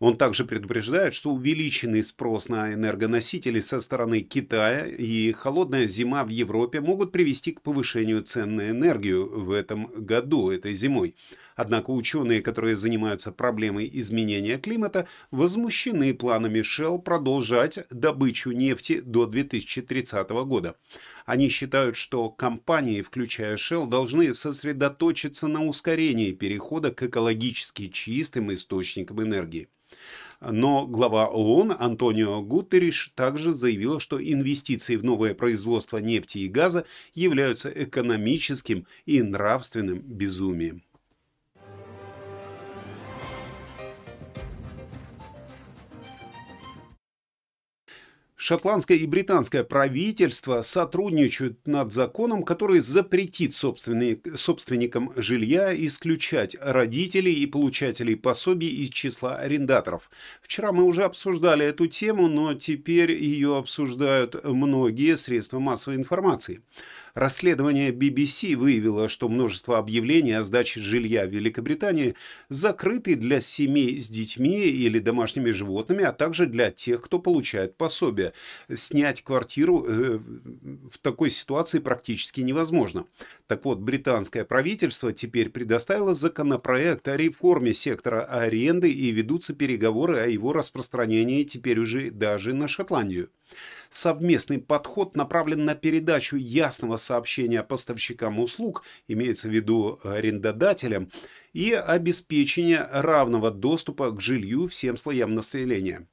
Он 0.00 0.16
также 0.16 0.44
предупреждает, 0.44 1.14
что 1.14 1.30
увеличенный 1.30 2.02
спрос 2.02 2.48
на 2.48 2.74
энергоносители 2.74 3.60
со 3.60 3.80
стороны 3.80 4.22
Китая 4.22 4.86
и 4.86 5.30
холодная 5.30 5.86
зима 5.86 6.24
в 6.24 6.30
Европе 6.30 6.80
могут 6.80 7.12
привести 7.12 7.52
к 7.52 7.62
повышению 7.62 8.24
цен 8.24 8.56
на 8.56 8.70
энергию 8.70 9.40
в 9.40 9.52
этом 9.52 9.86
году, 10.04 10.50
этой 10.50 10.74
зимой. 10.74 11.14
Однако 11.58 11.90
ученые, 11.90 12.40
которые 12.40 12.76
занимаются 12.76 13.32
проблемой 13.32 13.90
изменения 13.94 14.58
климата, 14.58 15.08
возмущены 15.32 16.14
планами 16.14 16.60
Shell 16.60 17.02
продолжать 17.02 17.80
добычу 17.90 18.52
нефти 18.52 19.00
до 19.00 19.26
2030 19.26 20.30
года. 20.46 20.76
Они 21.26 21.48
считают, 21.48 21.96
что 21.96 22.30
компании, 22.30 23.02
включая 23.02 23.56
Shell, 23.56 23.88
должны 23.88 24.32
сосредоточиться 24.34 25.48
на 25.48 25.66
ускорении 25.66 26.30
перехода 26.30 26.92
к 26.92 27.02
экологически 27.02 27.88
чистым 27.88 28.54
источникам 28.54 29.20
энергии. 29.20 29.66
Но 30.40 30.86
глава 30.86 31.26
ООН 31.26 31.74
Антонио 31.76 32.40
Гутерриш 32.40 33.10
также 33.16 33.52
заявил, 33.52 33.98
что 33.98 34.22
инвестиции 34.22 34.94
в 34.94 35.02
новое 35.02 35.34
производство 35.34 35.98
нефти 35.98 36.38
и 36.38 36.48
газа 36.48 36.86
являются 37.14 37.68
экономическим 37.68 38.86
и 39.06 39.20
нравственным 39.22 39.98
безумием. 39.98 40.84
Шотландское 48.40 48.96
и 48.98 49.04
британское 49.04 49.64
правительство 49.64 50.62
сотрудничают 50.62 51.66
над 51.66 51.92
законом, 51.92 52.44
который 52.44 52.78
запретит 52.78 53.52
собственникам 53.52 55.12
жилья 55.16 55.74
исключать 55.74 56.54
родителей 56.60 57.34
и 57.34 57.46
получателей 57.46 58.14
пособий 58.14 58.68
из 58.68 58.90
числа 58.90 59.34
арендаторов. 59.34 60.08
Вчера 60.40 60.70
мы 60.70 60.84
уже 60.84 61.02
обсуждали 61.02 61.66
эту 61.66 61.88
тему, 61.88 62.28
но 62.28 62.54
теперь 62.54 63.10
ее 63.10 63.56
обсуждают 63.56 64.44
многие 64.44 65.16
средства 65.16 65.58
массовой 65.58 65.96
информации. 65.96 66.62
Расследование 67.18 67.90
BBC 67.90 68.54
выявило, 68.54 69.08
что 69.08 69.28
множество 69.28 69.78
объявлений 69.78 70.34
о 70.34 70.44
сдаче 70.44 70.80
жилья 70.80 71.26
в 71.26 71.30
Великобритании 71.30 72.14
закрыты 72.48 73.16
для 73.16 73.40
семей 73.40 74.00
с 74.00 74.08
детьми 74.08 74.60
или 74.66 75.00
домашними 75.00 75.50
животными, 75.50 76.04
а 76.04 76.12
также 76.12 76.46
для 76.46 76.70
тех, 76.70 77.02
кто 77.02 77.18
получает 77.18 77.76
пособие. 77.76 78.34
Снять 78.72 79.22
квартиру 79.22 79.84
э, 79.84 80.20
в 80.92 80.98
такой 81.02 81.30
ситуации 81.30 81.80
практически 81.80 82.40
невозможно. 82.42 83.04
Так 83.48 83.64
вот, 83.64 83.80
британское 83.80 84.44
правительство 84.44 85.12
теперь 85.12 85.48
предоставило 85.48 86.14
законопроект 86.14 87.08
о 87.08 87.16
реформе 87.16 87.74
сектора 87.74 88.26
аренды 88.26 88.92
и 88.92 89.10
ведутся 89.10 89.54
переговоры 89.54 90.18
о 90.18 90.28
его 90.28 90.52
распространении 90.52 91.42
теперь 91.42 91.80
уже 91.80 92.12
даже 92.12 92.54
на 92.54 92.68
Шотландию. 92.68 93.28
Совместный 93.90 94.58
подход 94.58 95.16
направлен 95.16 95.64
на 95.64 95.74
передачу 95.74 96.36
ясного 96.36 96.96
сообщения 96.98 97.62
поставщикам 97.62 98.38
услуг, 98.38 98.84
имеется 99.06 99.48
в 99.48 99.52
виду 99.52 99.98
арендодателям, 100.04 101.10
и 101.52 101.72
обеспечение 101.72 102.86
равного 102.92 103.50
доступа 103.50 104.10
к 104.10 104.20
жилью 104.20 104.68
всем 104.68 104.96
слоям 104.96 105.34
населения. 105.34 106.06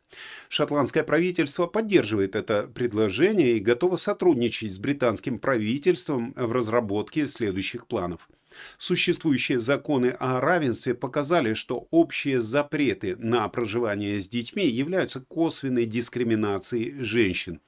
Шотландское 0.50 1.04
правительство 1.04 1.68
поддерживает 1.68 2.36
это 2.36 2.70
предложение 2.74 3.58
и 3.58 3.60
готово 3.60 3.98
сотрудничать 3.98 4.74
с 4.74 4.78
британским 4.78 5.40
правительством 5.40 6.34
в 6.36 6.52
разработке 6.52 7.28
следующих 7.28 7.88
планов. 7.88 8.30
Существующие 8.78 9.60
законы 9.60 10.16
о 10.20 10.40
равенстве 10.40 10.94
показали, 10.94 11.54
что 11.54 11.88
общие 11.92 12.42
запреты 12.42 13.16
на 13.18 13.48
проживание 13.50 14.20
с 14.20 14.28
детьми 14.28 14.66
являются 14.66 15.22
косвенной 15.22 15.86
дискриминацией 15.86 17.04
женщин. 17.04 17.60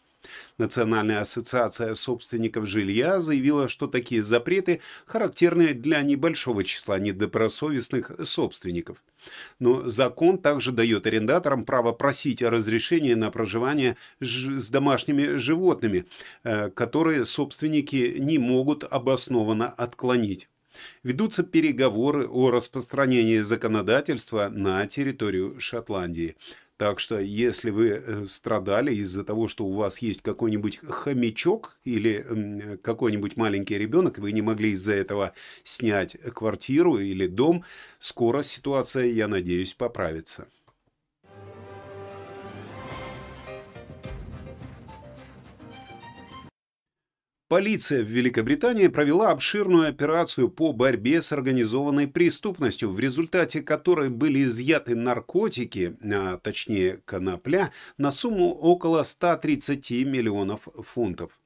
Национальная 0.57 1.21
ассоциация 1.21 1.95
собственников 1.95 2.67
жилья 2.67 3.19
заявила, 3.19 3.69
что 3.69 3.87
такие 3.87 4.23
запреты 4.23 4.81
характерны 5.05 5.73
для 5.73 6.01
небольшого 6.01 6.63
числа 6.63 6.99
недобросовестных 6.99 8.11
собственников. 8.25 9.03
Но 9.59 9.89
закон 9.89 10.37
также 10.37 10.71
дает 10.71 11.05
арендаторам 11.05 11.63
право 11.63 11.91
просить 11.91 12.41
о 12.41 12.49
разрешении 12.49 13.13
на 13.13 13.29
проживание 13.31 13.97
с 14.19 14.69
домашними 14.69 15.37
животными, 15.37 16.05
э, 16.43 16.69
которые 16.69 17.25
собственники 17.25 18.15
не 18.19 18.37
могут 18.37 18.83
обоснованно 18.83 19.69
отклонить. 19.69 20.49
Ведутся 21.03 21.43
переговоры 21.43 22.27
о 22.27 22.51
распространении 22.51 23.39
законодательства 23.39 24.49
на 24.49 24.85
территорию 24.87 25.59
Шотландии. 25.59 26.35
Так 26.77 26.99
что, 26.99 27.19
если 27.19 27.71
вы 27.71 27.87
э, 27.89 28.25
страдали 28.29 28.93
из-за 28.93 29.23
того, 29.23 29.47
что 29.47 29.65
у 29.65 29.73
вас 29.73 29.97
есть 29.99 30.21
какой-нибудь 30.21 30.79
хомячок 30.87 31.79
или 31.85 32.77
какой-нибудь 32.83 33.35
маленький 33.35 33.77
ребенок, 33.79 34.19
вы 34.19 34.31
не 34.31 34.43
могли 34.43 34.71
из-за 34.71 34.93
этого 34.93 35.33
снять 35.63 36.17
квартиру 36.33 36.99
или 36.99 37.25
дом, 37.25 37.63
скоро 37.99 38.43
ситуация, 38.43 39.05
я 39.05 39.27
надеюсь, 39.27 39.73
поправится. 39.73 40.47
Полиция 47.49 48.03
в 48.03 48.07
Великобритании 48.07 48.87
провела 48.87 49.31
обширную 49.31 49.87
операцию 49.87 50.49
по 50.49 50.73
борьбе 50.73 51.21
с 51.21 51.31
организованной 51.31 52.05
преступностью, 52.05 52.91
в 52.91 52.99
результате 52.99 53.61
которой 53.61 54.09
были 54.09 54.43
изъяты 54.43 54.95
наркотики, 54.95 55.95
а 56.03 56.39
точнее 56.39 56.97
конопля, 57.05 57.71
на 57.97 58.11
сумму 58.11 58.53
около 58.53 59.03
130 59.03 59.91
миллионов 60.05 60.67
фунтов. 60.83 61.39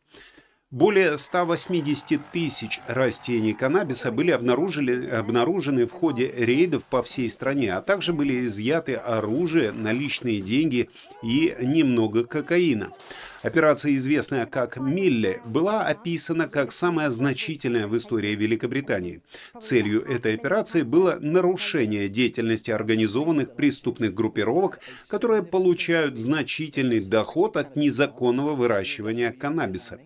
Более 0.72 1.18
180 1.18 2.32
тысяч 2.32 2.80
растений 2.88 3.52
каннабиса 3.52 4.10
были 4.10 4.32
обнаружили, 4.32 5.06
обнаружены 5.06 5.86
в 5.86 5.92
ходе 5.92 6.32
рейдов 6.34 6.86
по 6.86 7.04
всей 7.04 7.30
стране, 7.30 7.74
а 7.74 7.82
также 7.82 8.14
были 8.14 8.48
изъяты 8.48 8.94
оружие, 8.94 9.74
наличные 9.74 10.40
деньги 10.40 10.90
и 11.24 11.54
немного 11.60 12.24
кокаина. 12.24 12.94
Операция, 13.42 13.98
известная 13.98 14.46
как 14.46 14.78
«Милле», 14.78 15.42
была 15.44 15.86
описана 15.86 16.48
как 16.48 16.72
самая 16.72 17.10
значительная 17.10 17.88
в 17.88 17.98
истории 17.98 18.34
Великобритании. 18.34 19.22
Целью 19.60 20.06
этой 20.06 20.36
операции 20.36 20.84
было 20.84 21.18
нарушение 21.20 22.08
деятельности 22.08 22.72
организованных 22.72 23.58
преступных 23.58 24.14
группировок, 24.14 24.80
которые 25.10 25.44
получают 25.44 26.18
значительный 26.18 27.02
доход 27.02 27.58
от 27.58 27.76
незаконного 27.76 28.56
выращивания 28.56 29.34
каннабиса. 29.34 30.00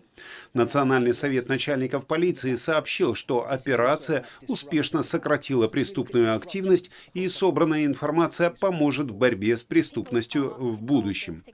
Национальный 0.54 1.12
совет 1.12 1.48
начальников 1.48 2.06
полиции 2.06 2.54
сообщил, 2.54 3.14
что 3.14 3.48
операция 3.48 4.24
успешно 4.48 5.02
сократила 5.02 5.68
преступную 5.68 6.34
активность 6.34 6.90
и 7.14 7.28
собранная 7.28 7.84
информация 7.84 8.50
поможет 8.50 9.10
в 9.10 9.14
борьбе 9.14 9.56
с 9.56 9.62
преступностью 9.62 10.54
в 10.58 10.80
будущем. 10.80 11.44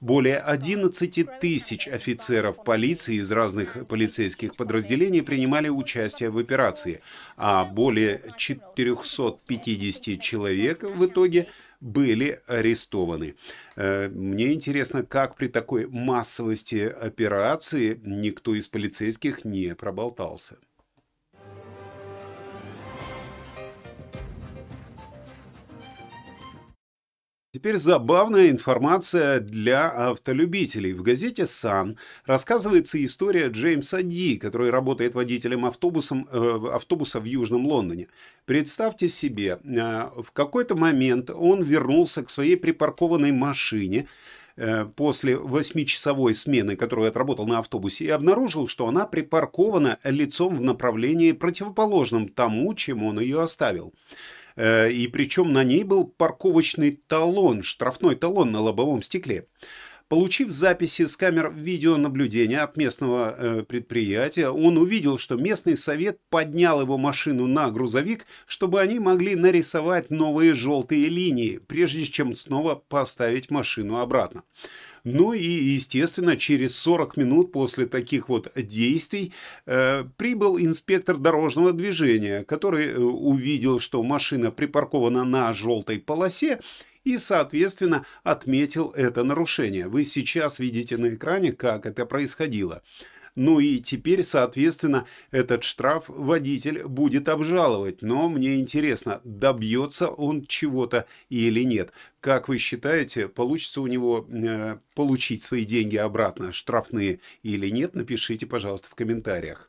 Более 0.00 0.38
11 0.38 1.40
тысяч 1.40 1.88
офицеров 1.88 2.62
полиции 2.64 3.16
из 3.16 3.32
разных 3.32 3.86
полицейских 3.88 4.54
подразделений 4.54 5.22
принимали 5.22 5.68
участие 5.68 6.30
в 6.30 6.38
операции, 6.38 7.00
а 7.36 7.64
более 7.64 8.22
450 8.36 10.20
человек 10.20 10.84
в 10.84 11.06
итоге– 11.06 11.48
были 11.84 12.40
арестованы. 12.46 13.36
Э, 13.76 14.08
мне 14.08 14.54
интересно, 14.54 15.02
как 15.02 15.36
при 15.36 15.48
такой 15.48 15.86
массовости 15.86 16.80
операции 16.88 18.00
никто 18.02 18.54
из 18.54 18.66
полицейских 18.68 19.44
не 19.44 19.74
проболтался. 19.74 20.56
Теперь 27.54 27.76
забавная 27.76 28.50
информация 28.50 29.38
для 29.38 29.88
автолюбителей. 29.88 30.92
В 30.92 31.04
газете 31.04 31.46
«Сан» 31.46 31.96
рассказывается 32.26 33.02
история 33.04 33.46
Джеймса 33.46 34.02
Ди, 34.02 34.38
который 34.38 34.70
работает 34.70 35.14
водителем 35.14 35.64
автобусом, 35.64 36.26
э, 36.32 36.60
автобуса 36.72 37.20
в 37.20 37.24
Южном 37.26 37.64
Лондоне. 37.64 38.08
Представьте 38.44 39.08
себе, 39.08 39.60
э, 39.62 39.76
в 40.20 40.32
какой-то 40.32 40.74
момент 40.74 41.30
он 41.30 41.62
вернулся 41.62 42.24
к 42.24 42.30
своей 42.30 42.56
припаркованной 42.56 43.30
машине, 43.30 44.08
э, 44.56 44.86
после 44.96 45.36
восьмичасовой 45.36 46.34
смены, 46.34 46.74
которую 46.74 47.06
отработал 47.06 47.46
на 47.46 47.60
автобусе, 47.60 48.06
и 48.06 48.08
обнаружил, 48.08 48.66
что 48.66 48.88
она 48.88 49.06
припаркована 49.06 50.00
лицом 50.02 50.56
в 50.56 50.60
направлении 50.60 51.30
противоположном 51.30 52.28
тому, 52.28 52.74
чем 52.74 53.04
он 53.04 53.20
ее 53.20 53.40
оставил. 53.40 53.92
Э, 54.56 54.90
и 54.90 55.06
причем 55.08 55.52
на 55.52 55.64
ней 55.64 55.84
был 55.84 56.06
парковочный 56.06 56.92
талон, 56.92 57.62
штрафной 57.62 58.14
талон 58.14 58.52
на 58.52 58.60
лобовом 58.60 59.02
стекле. 59.02 59.48
Получив 60.14 60.52
записи 60.52 61.06
с 61.06 61.16
камер 61.16 61.52
видеонаблюдения 61.56 62.62
от 62.62 62.76
местного 62.76 63.34
э, 63.36 63.62
предприятия, 63.64 64.48
он 64.48 64.78
увидел, 64.78 65.18
что 65.18 65.34
местный 65.34 65.76
совет 65.76 66.20
поднял 66.30 66.80
его 66.80 66.96
машину 66.96 67.48
на 67.48 67.68
грузовик, 67.68 68.24
чтобы 68.46 68.80
они 68.80 69.00
могли 69.00 69.34
нарисовать 69.34 70.10
новые 70.10 70.54
желтые 70.54 71.08
линии, 71.08 71.58
прежде 71.58 72.04
чем 72.04 72.36
снова 72.36 72.76
поставить 72.76 73.50
машину 73.50 73.96
обратно. 73.96 74.44
Ну 75.02 75.32
и, 75.32 75.42
естественно, 75.42 76.36
через 76.36 76.78
40 76.78 77.16
минут 77.16 77.50
после 77.50 77.86
таких 77.86 78.28
вот 78.28 78.52
действий 78.54 79.32
э, 79.66 80.04
прибыл 80.16 80.60
инспектор 80.60 81.16
дорожного 81.16 81.72
движения, 81.72 82.44
который 82.44 82.86
э, 82.86 82.98
увидел, 82.98 83.80
что 83.80 84.00
машина 84.04 84.52
припаркована 84.52 85.24
на 85.24 85.52
желтой 85.52 85.98
полосе 85.98 86.60
и, 87.04 87.18
соответственно, 87.18 88.04
отметил 88.22 88.90
это 88.90 89.22
нарушение. 89.24 89.88
Вы 89.88 90.04
сейчас 90.04 90.58
видите 90.58 90.96
на 90.96 91.14
экране, 91.14 91.52
как 91.52 91.86
это 91.86 92.06
происходило. 92.06 92.82
Ну 93.36 93.58
и 93.58 93.80
теперь, 93.80 94.22
соответственно, 94.22 95.06
этот 95.32 95.64
штраф 95.64 96.04
водитель 96.08 96.84
будет 96.84 97.28
обжаловать. 97.28 98.00
Но 98.00 98.28
мне 98.28 98.60
интересно, 98.60 99.20
добьется 99.24 100.08
он 100.08 100.44
чего-то 100.44 101.06
или 101.30 101.64
нет. 101.64 101.92
Как 102.20 102.48
вы 102.48 102.58
считаете, 102.58 103.28
получится 103.28 103.80
у 103.80 103.88
него 103.88 104.26
э, 104.30 104.78
получить 104.94 105.42
свои 105.42 105.64
деньги 105.64 105.96
обратно, 105.96 106.52
штрафные 106.52 107.20
или 107.42 107.70
нет? 107.70 107.94
Напишите, 107.94 108.46
пожалуйста, 108.46 108.88
в 108.88 108.94
комментариях. 108.94 109.68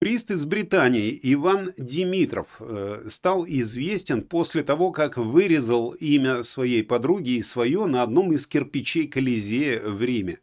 Прист 0.00 0.30
из 0.30 0.44
Британии 0.44 1.18
Иван 1.24 1.72
Димитров 1.76 2.46
э, 2.60 3.06
стал 3.08 3.44
известен 3.48 4.22
после 4.22 4.62
того, 4.62 4.92
как 4.92 5.16
вырезал 5.16 5.90
имя 5.90 6.44
своей 6.44 6.84
подруги 6.84 7.30
и 7.30 7.42
свое 7.42 7.84
на 7.86 8.04
одном 8.04 8.32
из 8.32 8.46
кирпичей 8.46 9.08
Колизея 9.08 9.80
в 9.80 10.00
Риме. 10.00 10.38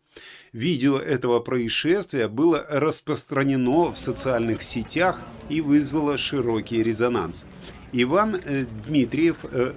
Видео 0.51 0.97
этого 0.97 1.39
происшествия 1.39 2.27
было 2.27 2.65
распространено 2.67 3.93
в 3.93 3.97
социальных 3.97 4.61
сетях 4.61 5.21
и 5.47 5.61
вызвало 5.61 6.17
широкий 6.17 6.83
резонанс. 6.83 7.45
Иван 7.93 8.35
э, 8.35 8.65
Дмитриев 8.85 9.37
э, 9.43 9.71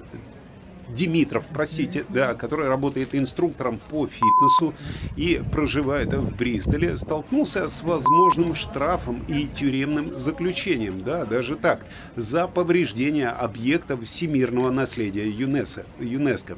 Димитров, 0.91 1.45
простите, 1.53 2.05
да, 2.09 2.35
который 2.35 2.69
работает 2.69 3.15
инструктором 3.15 3.81
по 3.91 4.07
фитнесу 4.07 4.75
и 5.17 5.43
проживает 5.53 6.13
в 6.15 6.37
Бристоле, 6.37 6.97
столкнулся 6.97 7.69
с 7.69 7.83
возможным 7.83 8.55
штрафом 8.55 9.23
и 9.29 9.47
тюремным 9.47 10.19
заключением, 10.19 11.03
да, 11.03 11.25
даже 11.25 11.57
так, 11.57 11.85
за 12.17 12.49
повреждение 12.49 13.29
объектов 13.29 14.05
всемирного 14.05 14.71
наследия 14.71 15.29
ЮНЕСКО. 15.29 15.85
ЮНЕСКО. 16.01 16.57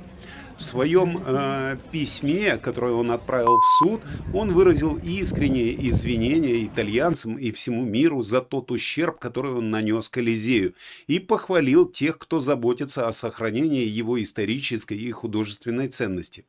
В 0.61 0.63
своем 0.63 1.23
э, 1.25 1.79
письме, 1.91 2.59
которое 2.59 2.93
он 2.93 3.11
отправил 3.11 3.57
в 3.61 3.79
суд, 3.79 4.03
он 4.35 4.53
выразил 4.53 4.99
искренние 5.03 5.73
извинения 5.89 6.67
итальянцам 6.67 7.39
и 7.39 7.51
всему 7.51 7.87
миру 7.87 8.23
за 8.23 8.43
тот 8.43 8.71
ущерб, 8.71 9.19
который 9.19 9.53
он 9.53 9.71
нанес 9.71 10.07
Колизею, 10.11 10.75
и 11.07 11.19
похвалил 11.19 11.89
тех, 11.89 12.19
кто 12.19 12.41
заботится 12.41 13.09
о 13.09 13.15
сохранении 13.15 13.87
его 13.87 14.23
исторической 14.23 14.99
и 14.99 15.11
художественной 15.11 15.89
ценности. 15.89 16.45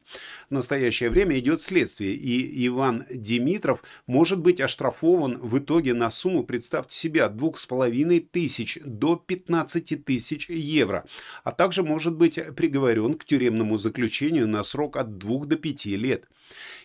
В 0.49 0.53
настоящее 0.53 1.09
время 1.09 1.39
идет 1.39 1.61
следствие, 1.61 2.13
и 2.13 2.67
Иван 2.67 3.05
Димитров 3.09 3.81
может 4.07 4.41
быть 4.41 4.59
оштрафован 4.59 5.37
в 5.37 5.57
итоге 5.57 5.93
на 5.93 6.11
сумму, 6.11 6.43
представьте 6.43 6.97
себе, 6.97 7.23
от 7.23 7.35
2,5 7.35 8.27
тысяч 8.29 8.77
до 8.83 9.15
15 9.15 10.03
тысяч 10.03 10.49
евро, 10.49 11.05
а 11.45 11.53
также 11.53 11.81
может 11.81 12.13
быть 12.13 12.37
приговорен 12.57 13.13
к 13.13 13.23
тюремному 13.23 13.77
заключению 13.77 14.00
заключению 14.01 14.47
на 14.47 14.63
срок 14.63 14.97
от 14.97 15.19
2 15.19 15.45
до 15.45 15.57
5 15.57 15.85
лет. 15.85 16.25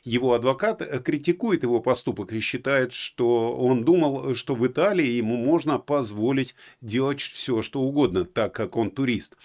Его 0.05 0.35
адвокат 0.35 1.03
критикует 1.03 1.63
его 1.63 1.81
поступок 1.81 2.33
и 2.33 2.41
считает, 2.41 2.93
что 2.93 3.57
он 3.57 3.85
думал, 3.85 4.35
что 4.35 4.55
в 4.55 4.65
Италии 4.65 5.07
ему 5.07 5.37
можно 5.37 5.79
позволить 5.79 6.55
делать 6.81 7.21
все, 7.21 7.63
что 7.63 7.81
угодно, 7.81 8.25
так 8.25 8.55
как 8.55 8.77
он 8.77 8.91
турист. 8.91 9.37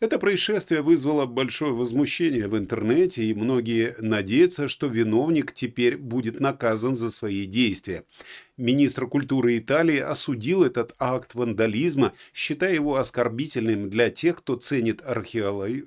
Это 0.00 0.18
происшествие 0.18 0.82
вызвало 0.82 1.26
большое 1.26 1.72
возмущение 1.72 2.48
в 2.48 2.56
интернете, 2.56 3.22
и 3.24 3.34
многие 3.34 3.94
надеются, 3.98 4.66
что 4.68 4.88
виновник 4.88 5.52
теперь 5.52 5.96
будет 5.96 6.40
наказан 6.40 6.96
за 6.96 7.10
свои 7.10 7.46
действия. 7.46 8.02
Министр 8.56 9.06
культуры 9.06 9.58
Италии 9.58 9.98
осудил 9.98 10.64
этот 10.64 10.94
акт 10.98 11.34
вандализма, 11.34 12.12
считая 12.34 12.74
его 12.74 12.96
оскорбительным 12.96 13.90
для 13.90 14.10
тех, 14.10 14.38
кто 14.38 14.56
ценит 14.56 15.02
археологию, 15.06 15.84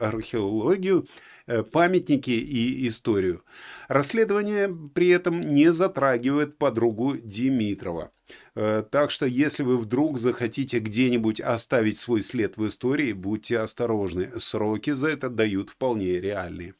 Э, 1.01 1.30
памятники 1.71 2.31
и 2.31 2.87
историю. 2.87 3.43
Расследование 3.87 4.69
при 4.93 5.09
этом 5.09 5.41
не 5.41 5.71
затрагивает 5.71 6.57
подругу 6.57 7.17
Димитрова. 7.17 8.11
Э, 8.55 8.83
так 8.89 9.11
что, 9.11 9.25
если 9.25 9.63
вы 9.63 9.77
вдруг 9.77 10.19
захотите 10.19 10.79
где-нибудь 10.79 11.39
оставить 11.39 11.97
свой 11.97 12.21
след 12.21 12.57
в 12.57 12.67
истории, 12.67 13.13
будьте 13.13 13.59
осторожны. 13.59 14.39
Сроки 14.39 14.91
за 14.91 15.09
это 15.09 15.29
дают 15.29 15.69
вполне 15.69 16.19
реальные. 16.19 16.75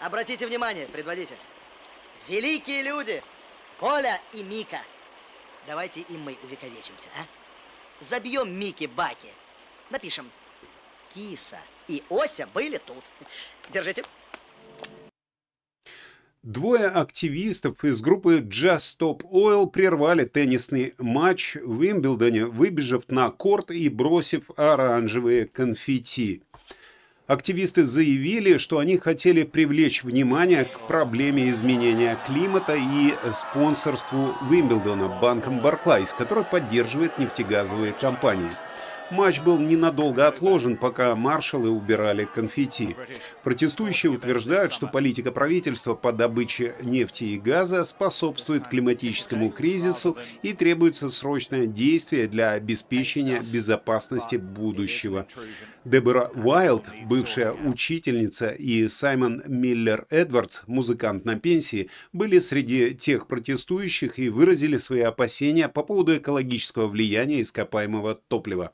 Обратите 0.00 0.46
внимание, 0.46 0.86
предводитель. 0.86 1.38
Великие 2.28 2.82
люди, 2.82 3.22
Коля 3.78 4.20
и 4.32 4.42
Мика. 4.42 4.80
Давайте 5.66 6.00
и 6.00 6.18
мы 6.18 6.36
увековечимся, 6.42 7.08
а? 7.18 8.04
Забьем 8.04 8.52
Мики 8.58 8.86
Баки. 8.86 9.32
Напишем 9.88 10.30
Киса 11.14 11.58
и 11.88 12.02
Ося 12.10 12.46
были 12.52 12.80
тут. 12.84 13.04
Держите. 13.72 14.02
Двое 16.42 16.88
активистов 16.88 17.84
из 17.84 18.02
группы 18.02 18.40
Just 18.40 18.98
Stop 18.98 19.22
Oil 19.32 19.66
прервали 19.66 20.24
теннисный 20.24 20.94
матч 20.98 21.56
в 21.56 21.78
Уимблдоне, 21.78 22.44
выбежав 22.44 23.04
на 23.08 23.30
корт 23.30 23.70
и 23.70 23.88
бросив 23.88 24.50
оранжевые 24.56 25.46
конфетти. 25.46 26.42
Активисты 27.26 27.86
заявили, 27.86 28.58
что 28.58 28.78
они 28.78 28.98
хотели 28.98 29.44
привлечь 29.44 30.04
внимание 30.04 30.66
к 30.66 30.86
проблеме 30.86 31.48
изменения 31.48 32.18
климата 32.26 32.76
и 32.76 33.14
спонсорству 33.32 34.34
Уимблдона 34.50 35.08
банком 35.08 35.60
Барклайс, 35.60 36.12
который 36.12 36.44
поддерживает 36.44 37.18
нефтегазовые 37.18 37.94
компании. 37.94 38.50
Матч 39.10 39.40
был 39.40 39.58
ненадолго 39.58 40.26
отложен, 40.26 40.76
пока 40.76 41.14
маршалы 41.14 41.68
убирали 41.68 42.24
конфетти. 42.24 42.96
Протестующие 43.42 44.10
утверждают, 44.10 44.72
что 44.72 44.86
политика 44.86 45.30
правительства 45.30 45.94
по 45.94 46.12
добыче 46.12 46.74
нефти 46.82 47.24
и 47.24 47.38
газа 47.38 47.84
способствует 47.84 48.66
климатическому 48.66 49.50
кризису 49.50 50.16
и 50.42 50.54
требуется 50.54 51.10
срочное 51.10 51.66
действие 51.66 52.28
для 52.28 52.52
обеспечения 52.52 53.40
безопасности 53.40 54.36
будущего. 54.36 55.26
Дебора 55.84 56.30
Уайлд, 56.34 56.84
бывшая 57.04 57.52
учительница, 57.52 58.48
и 58.48 58.88
Саймон 58.88 59.42
Миллер 59.46 60.06
Эдвардс, 60.08 60.62
музыкант 60.66 61.26
на 61.26 61.38
пенсии, 61.38 61.90
были 62.14 62.38
среди 62.38 62.94
тех 62.94 63.26
протестующих 63.26 64.18
и 64.18 64.30
выразили 64.30 64.78
свои 64.78 65.02
опасения 65.02 65.68
по 65.68 65.82
поводу 65.82 66.16
экологического 66.16 66.86
влияния 66.86 67.42
ископаемого 67.42 68.14
топлива. 68.14 68.72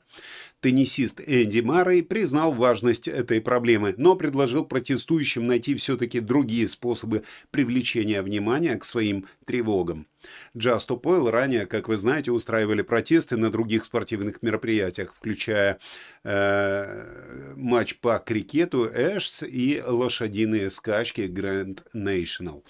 Теннисист 0.61 1.21
Энди 1.25 1.59
Маррей 1.59 2.03
признал 2.03 2.53
важность 2.53 3.07
этой 3.07 3.41
проблемы, 3.41 3.95
но 3.97 4.15
предложил 4.15 4.63
протестующим 4.63 5.47
найти 5.47 5.75
все-таки 5.75 6.19
другие 6.19 6.67
способы 6.67 7.23
привлечения 7.49 8.21
внимания 8.21 8.75
к 8.77 8.85
своим 8.85 9.25
тревогам. 9.45 10.05
Just 10.55 10.89
Oil 10.89 11.31
ранее, 11.31 11.65
как 11.65 11.87
вы 11.87 11.97
знаете, 11.97 12.31
устраивали 12.31 12.83
протесты 12.83 13.37
на 13.37 13.49
других 13.49 13.83
спортивных 13.83 14.43
мероприятиях, 14.43 15.15
включая 15.15 15.79
э, 16.23 17.53
матч 17.55 17.97
по 17.97 18.19
крикету 18.19 18.87
Эшс 18.93 19.43
и 19.43 19.81
лошадиные 19.83 20.69
скачки 20.69 21.21
Grand 21.21 21.79
National. 21.95 22.61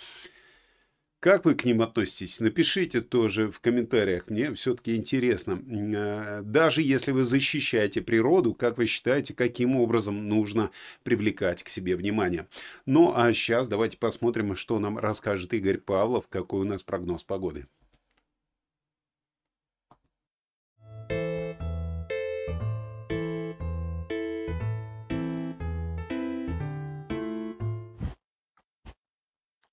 Как 1.21 1.45
вы 1.45 1.53
к 1.53 1.65
ним 1.65 1.84
относитесь? 1.84 2.39
Напишите 2.39 2.99
тоже 2.99 3.51
в 3.51 3.60
комментариях. 3.60 4.27
Мне 4.27 4.51
все-таки 4.55 4.95
интересно. 4.95 5.62
Э, 5.69 6.41
даже 6.43 6.81
если 6.81 7.12
вы 7.12 7.23
защищаете 7.23 8.01
природу, 8.01 8.55
как 8.55 8.79
вы 8.79 8.88
считаете, 8.88 9.36
каким 9.36 9.75
образом 9.75 10.27
нужно 10.27 10.71
привлекать 11.03 11.62
к 11.62 11.69
себе 11.69 11.95
внимание? 11.95 12.47
Ну, 12.88 13.13
а 13.15 13.31
сейчас 13.36 13.67
давайте 13.67 13.99
посмотрим, 13.99 14.55
что 14.55 14.79
нам 14.79 14.97
расскажет 14.97 15.53
Игорь 15.53 15.77
Павлов, 15.77 16.27
какой 16.27 16.62
у 16.62 16.63
нас 16.63 16.81
прогноз 16.81 17.23
погоды. 17.23 17.67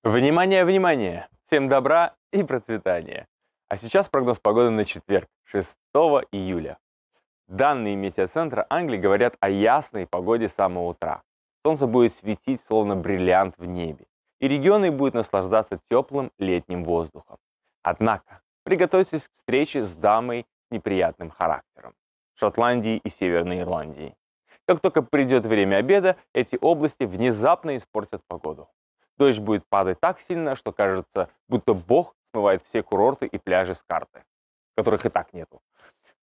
Внимание, 0.03 0.63
внимание! 0.63 1.27
Всем 1.49 1.67
добра 1.67 2.13
и 2.31 2.43
процветания! 2.43 3.27
А 3.69 3.75
сейчас 3.75 4.07
прогноз 4.07 4.37
погоды 4.37 4.69
на 4.69 4.85
четверг, 4.85 5.27
6 5.45 5.75
июля. 6.31 6.77
Данные 7.47 7.95
метеоцентра 7.95 8.67
Англии 8.69 8.99
говорят 8.99 9.35
о 9.39 9.49
ясной 9.49 10.05
погоде 10.05 10.47
с 10.47 10.53
самого 10.53 10.89
утра. 10.89 11.23
Солнце 11.65 11.87
будет 11.87 12.13
светить, 12.13 12.61
словно 12.61 12.95
бриллиант 12.95 13.57
в 13.57 13.65
небе, 13.65 14.05
и 14.39 14.47
регионы 14.47 14.91
будут 14.91 15.15
наслаждаться 15.15 15.79
теплым 15.89 16.31
летним 16.37 16.83
воздухом. 16.83 17.37
Однако, 17.81 18.41
приготовьтесь 18.63 19.27
к 19.27 19.33
встрече 19.33 19.81
с 19.81 19.95
дамой 19.95 20.45
с 20.67 20.71
неприятным 20.71 21.31
характером– 21.31 21.95
Шотландии 22.35 23.01
и 23.03 23.09
Северной 23.09 23.61
Ирландии. 23.61 24.15
Как 24.67 24.81
только 24.81 25.01
придет 25.01 25.47
время 25.47 25.77
обеда, 25.77 26.15
эти 26.31 26.59
области 26.61 27.05
внезапно 27.05 27.75
испортят 27.75 28.21
погоду. 28.27 28.69
Дождь 29.19 29.39
будет 29.39 29.67
падать 29.67 29.99
так 29.99 30.21
сильно, 30.21 30.55
что 30.55 30.71
кажется, 30.71 31.29
будто 31.49 31.73
Бог 31.73 32.15
смывает 32.31 32.63
все 32.63 32.81
курорты 32.81 33.25
и 33.25 33.37
пляжи 33.37 33.75
с 33.75 33.83
карты, 33.85 34.23
которых 34.77 35.05
и 35.05 35.09
так 35.09 35.33
нету. 35.33 35.59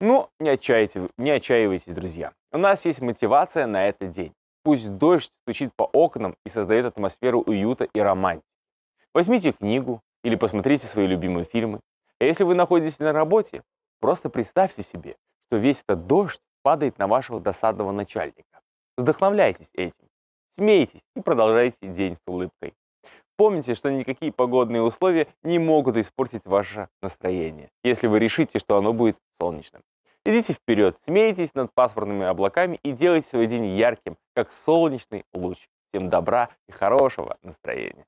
Но 0.01 0.31
не, 0.41 0.49
отчаивайте, 0.49 1.11
не 1.19 1.31
отчаивайтесь, 1.31 1.95
друзья. 1.95 2.33
У 2.53 2.59
нас 2.59 2.87
есть 2.87 3.03
мотивация 3.03 3.67
на 3.67 3.87
этот 3.87 4.13
день. 4.13 4.33
Пусть 4.65 4.97
дождь 4.97 5.31
стучит 5.43 5.73
по 5.77 5.83
окнам 5.85 6.37
и 6.47 6.49
создает 6.49 6.87
атмосферу 6.87 7.43
уюта 7.43 7.85
и 7.85 8.01
романтики. 8.01 8.49
Возьмите 9.13 9.53
книгу 9.53 10.01
или 10.25 10.35
посмотрите 10.35 10.87
свои 10.87 11.07
любимые 11.07 11.45
фильмы. 11.45 11.81
А 12.19 12.25
если 12.25 12.45
вы 12.45 12.55
находитесь 12.55 12.99
на 12.99 13.13
работе, 13.13 13.63
просто 14.01 14.31
представьте 14.31 14.83
себе, 14.83 15.17
что 15.49 15.59
весь 15.59 15.83
этот 15.87 16.07
дождь 16.07 16.41
падает 16.63 16.99
на 16.99 17.07
вашего 17.09 17.41
досадного 17.41 17.93
начальника. 17.93 18.63
Вдохновляйтесь 18.97 19.69
этим, 19.75 20.09
смейтесь 20.55 21.03
и 21.15 21.21
продолжайте 21.21 21.77
день 21.89 22.17
с 22.17 22.23
улыбкой. 22.27 22.73
Помните, 23.37 23.75
что 23.75 23.91
никакие 23.91 24.33
погодные 24.33 24.83
условия 24.83 25.29
не 25.43 25.59
могут 25.59 25.97
испортить 25.97 26.47
ваше 26.47 26.89
настроение, 27.03 27.71
если 27.85 28.07
вы 28.07 28.19
решите, 28.19 28.59
что 28.59 28.79
оно 28.79 28.95
будет 28.95 29.19
солнечным. 29.39 29.83
Идите 30.25 30.55
вперед, 30.55 30.97
смейтесь 31.05 31.55
над 31.55 31.73
пасмурными 31.73 32.25
облаками 32.25 32.81
и 32.83 32.93
делайте 32.93 33.29
свой 33.29 33.47
день 33.47 33.67
ярким, 33.77 34.17
как 34.35 34.53
солнечный 34.53 35.25
луч. 35.35 35.69
Всем 35.91 36.09
добра 36.09 36.49
и 36.69 36.73
хорошего 36.73 37.37
настроения. 37.43 38.07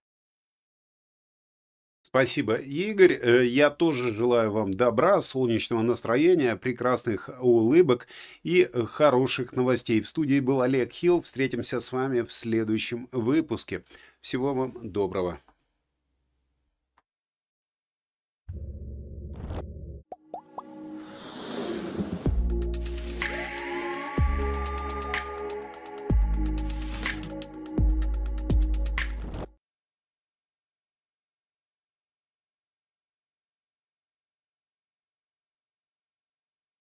Спасибо, 2.02 2.54
Игорь. 2.54 3.12
Э, 3.12 3.44
я 3.44 3.68
тоже 3.68 4.14
желаю 4.14 4.50
вам 4.50 4.72
добра, 4.72 5.20
солнечного 5.20 5.82
настроения, 5.82 6.56
прекрасных 6.56 7.28
улыбок 7.38 8.08
и 8.42 8.66
хороших 8.86 9.52
новостей. 9.52 10.00
В 10.00 10.08
студии 10.08 10.40
был 10.40 10.62
Олег 10.62 10.90
Хилл. 10.90 11.20
Встретимся 11.20 11.80
с 11.80 11.92
вами 11.92 12.22
в 12.22 12.32
следующем 12.32 13.10
выпуске. 13.12 13.84
Всего 14.20 14.54
вам 14.54 14.90
доброго. 14.90 15.40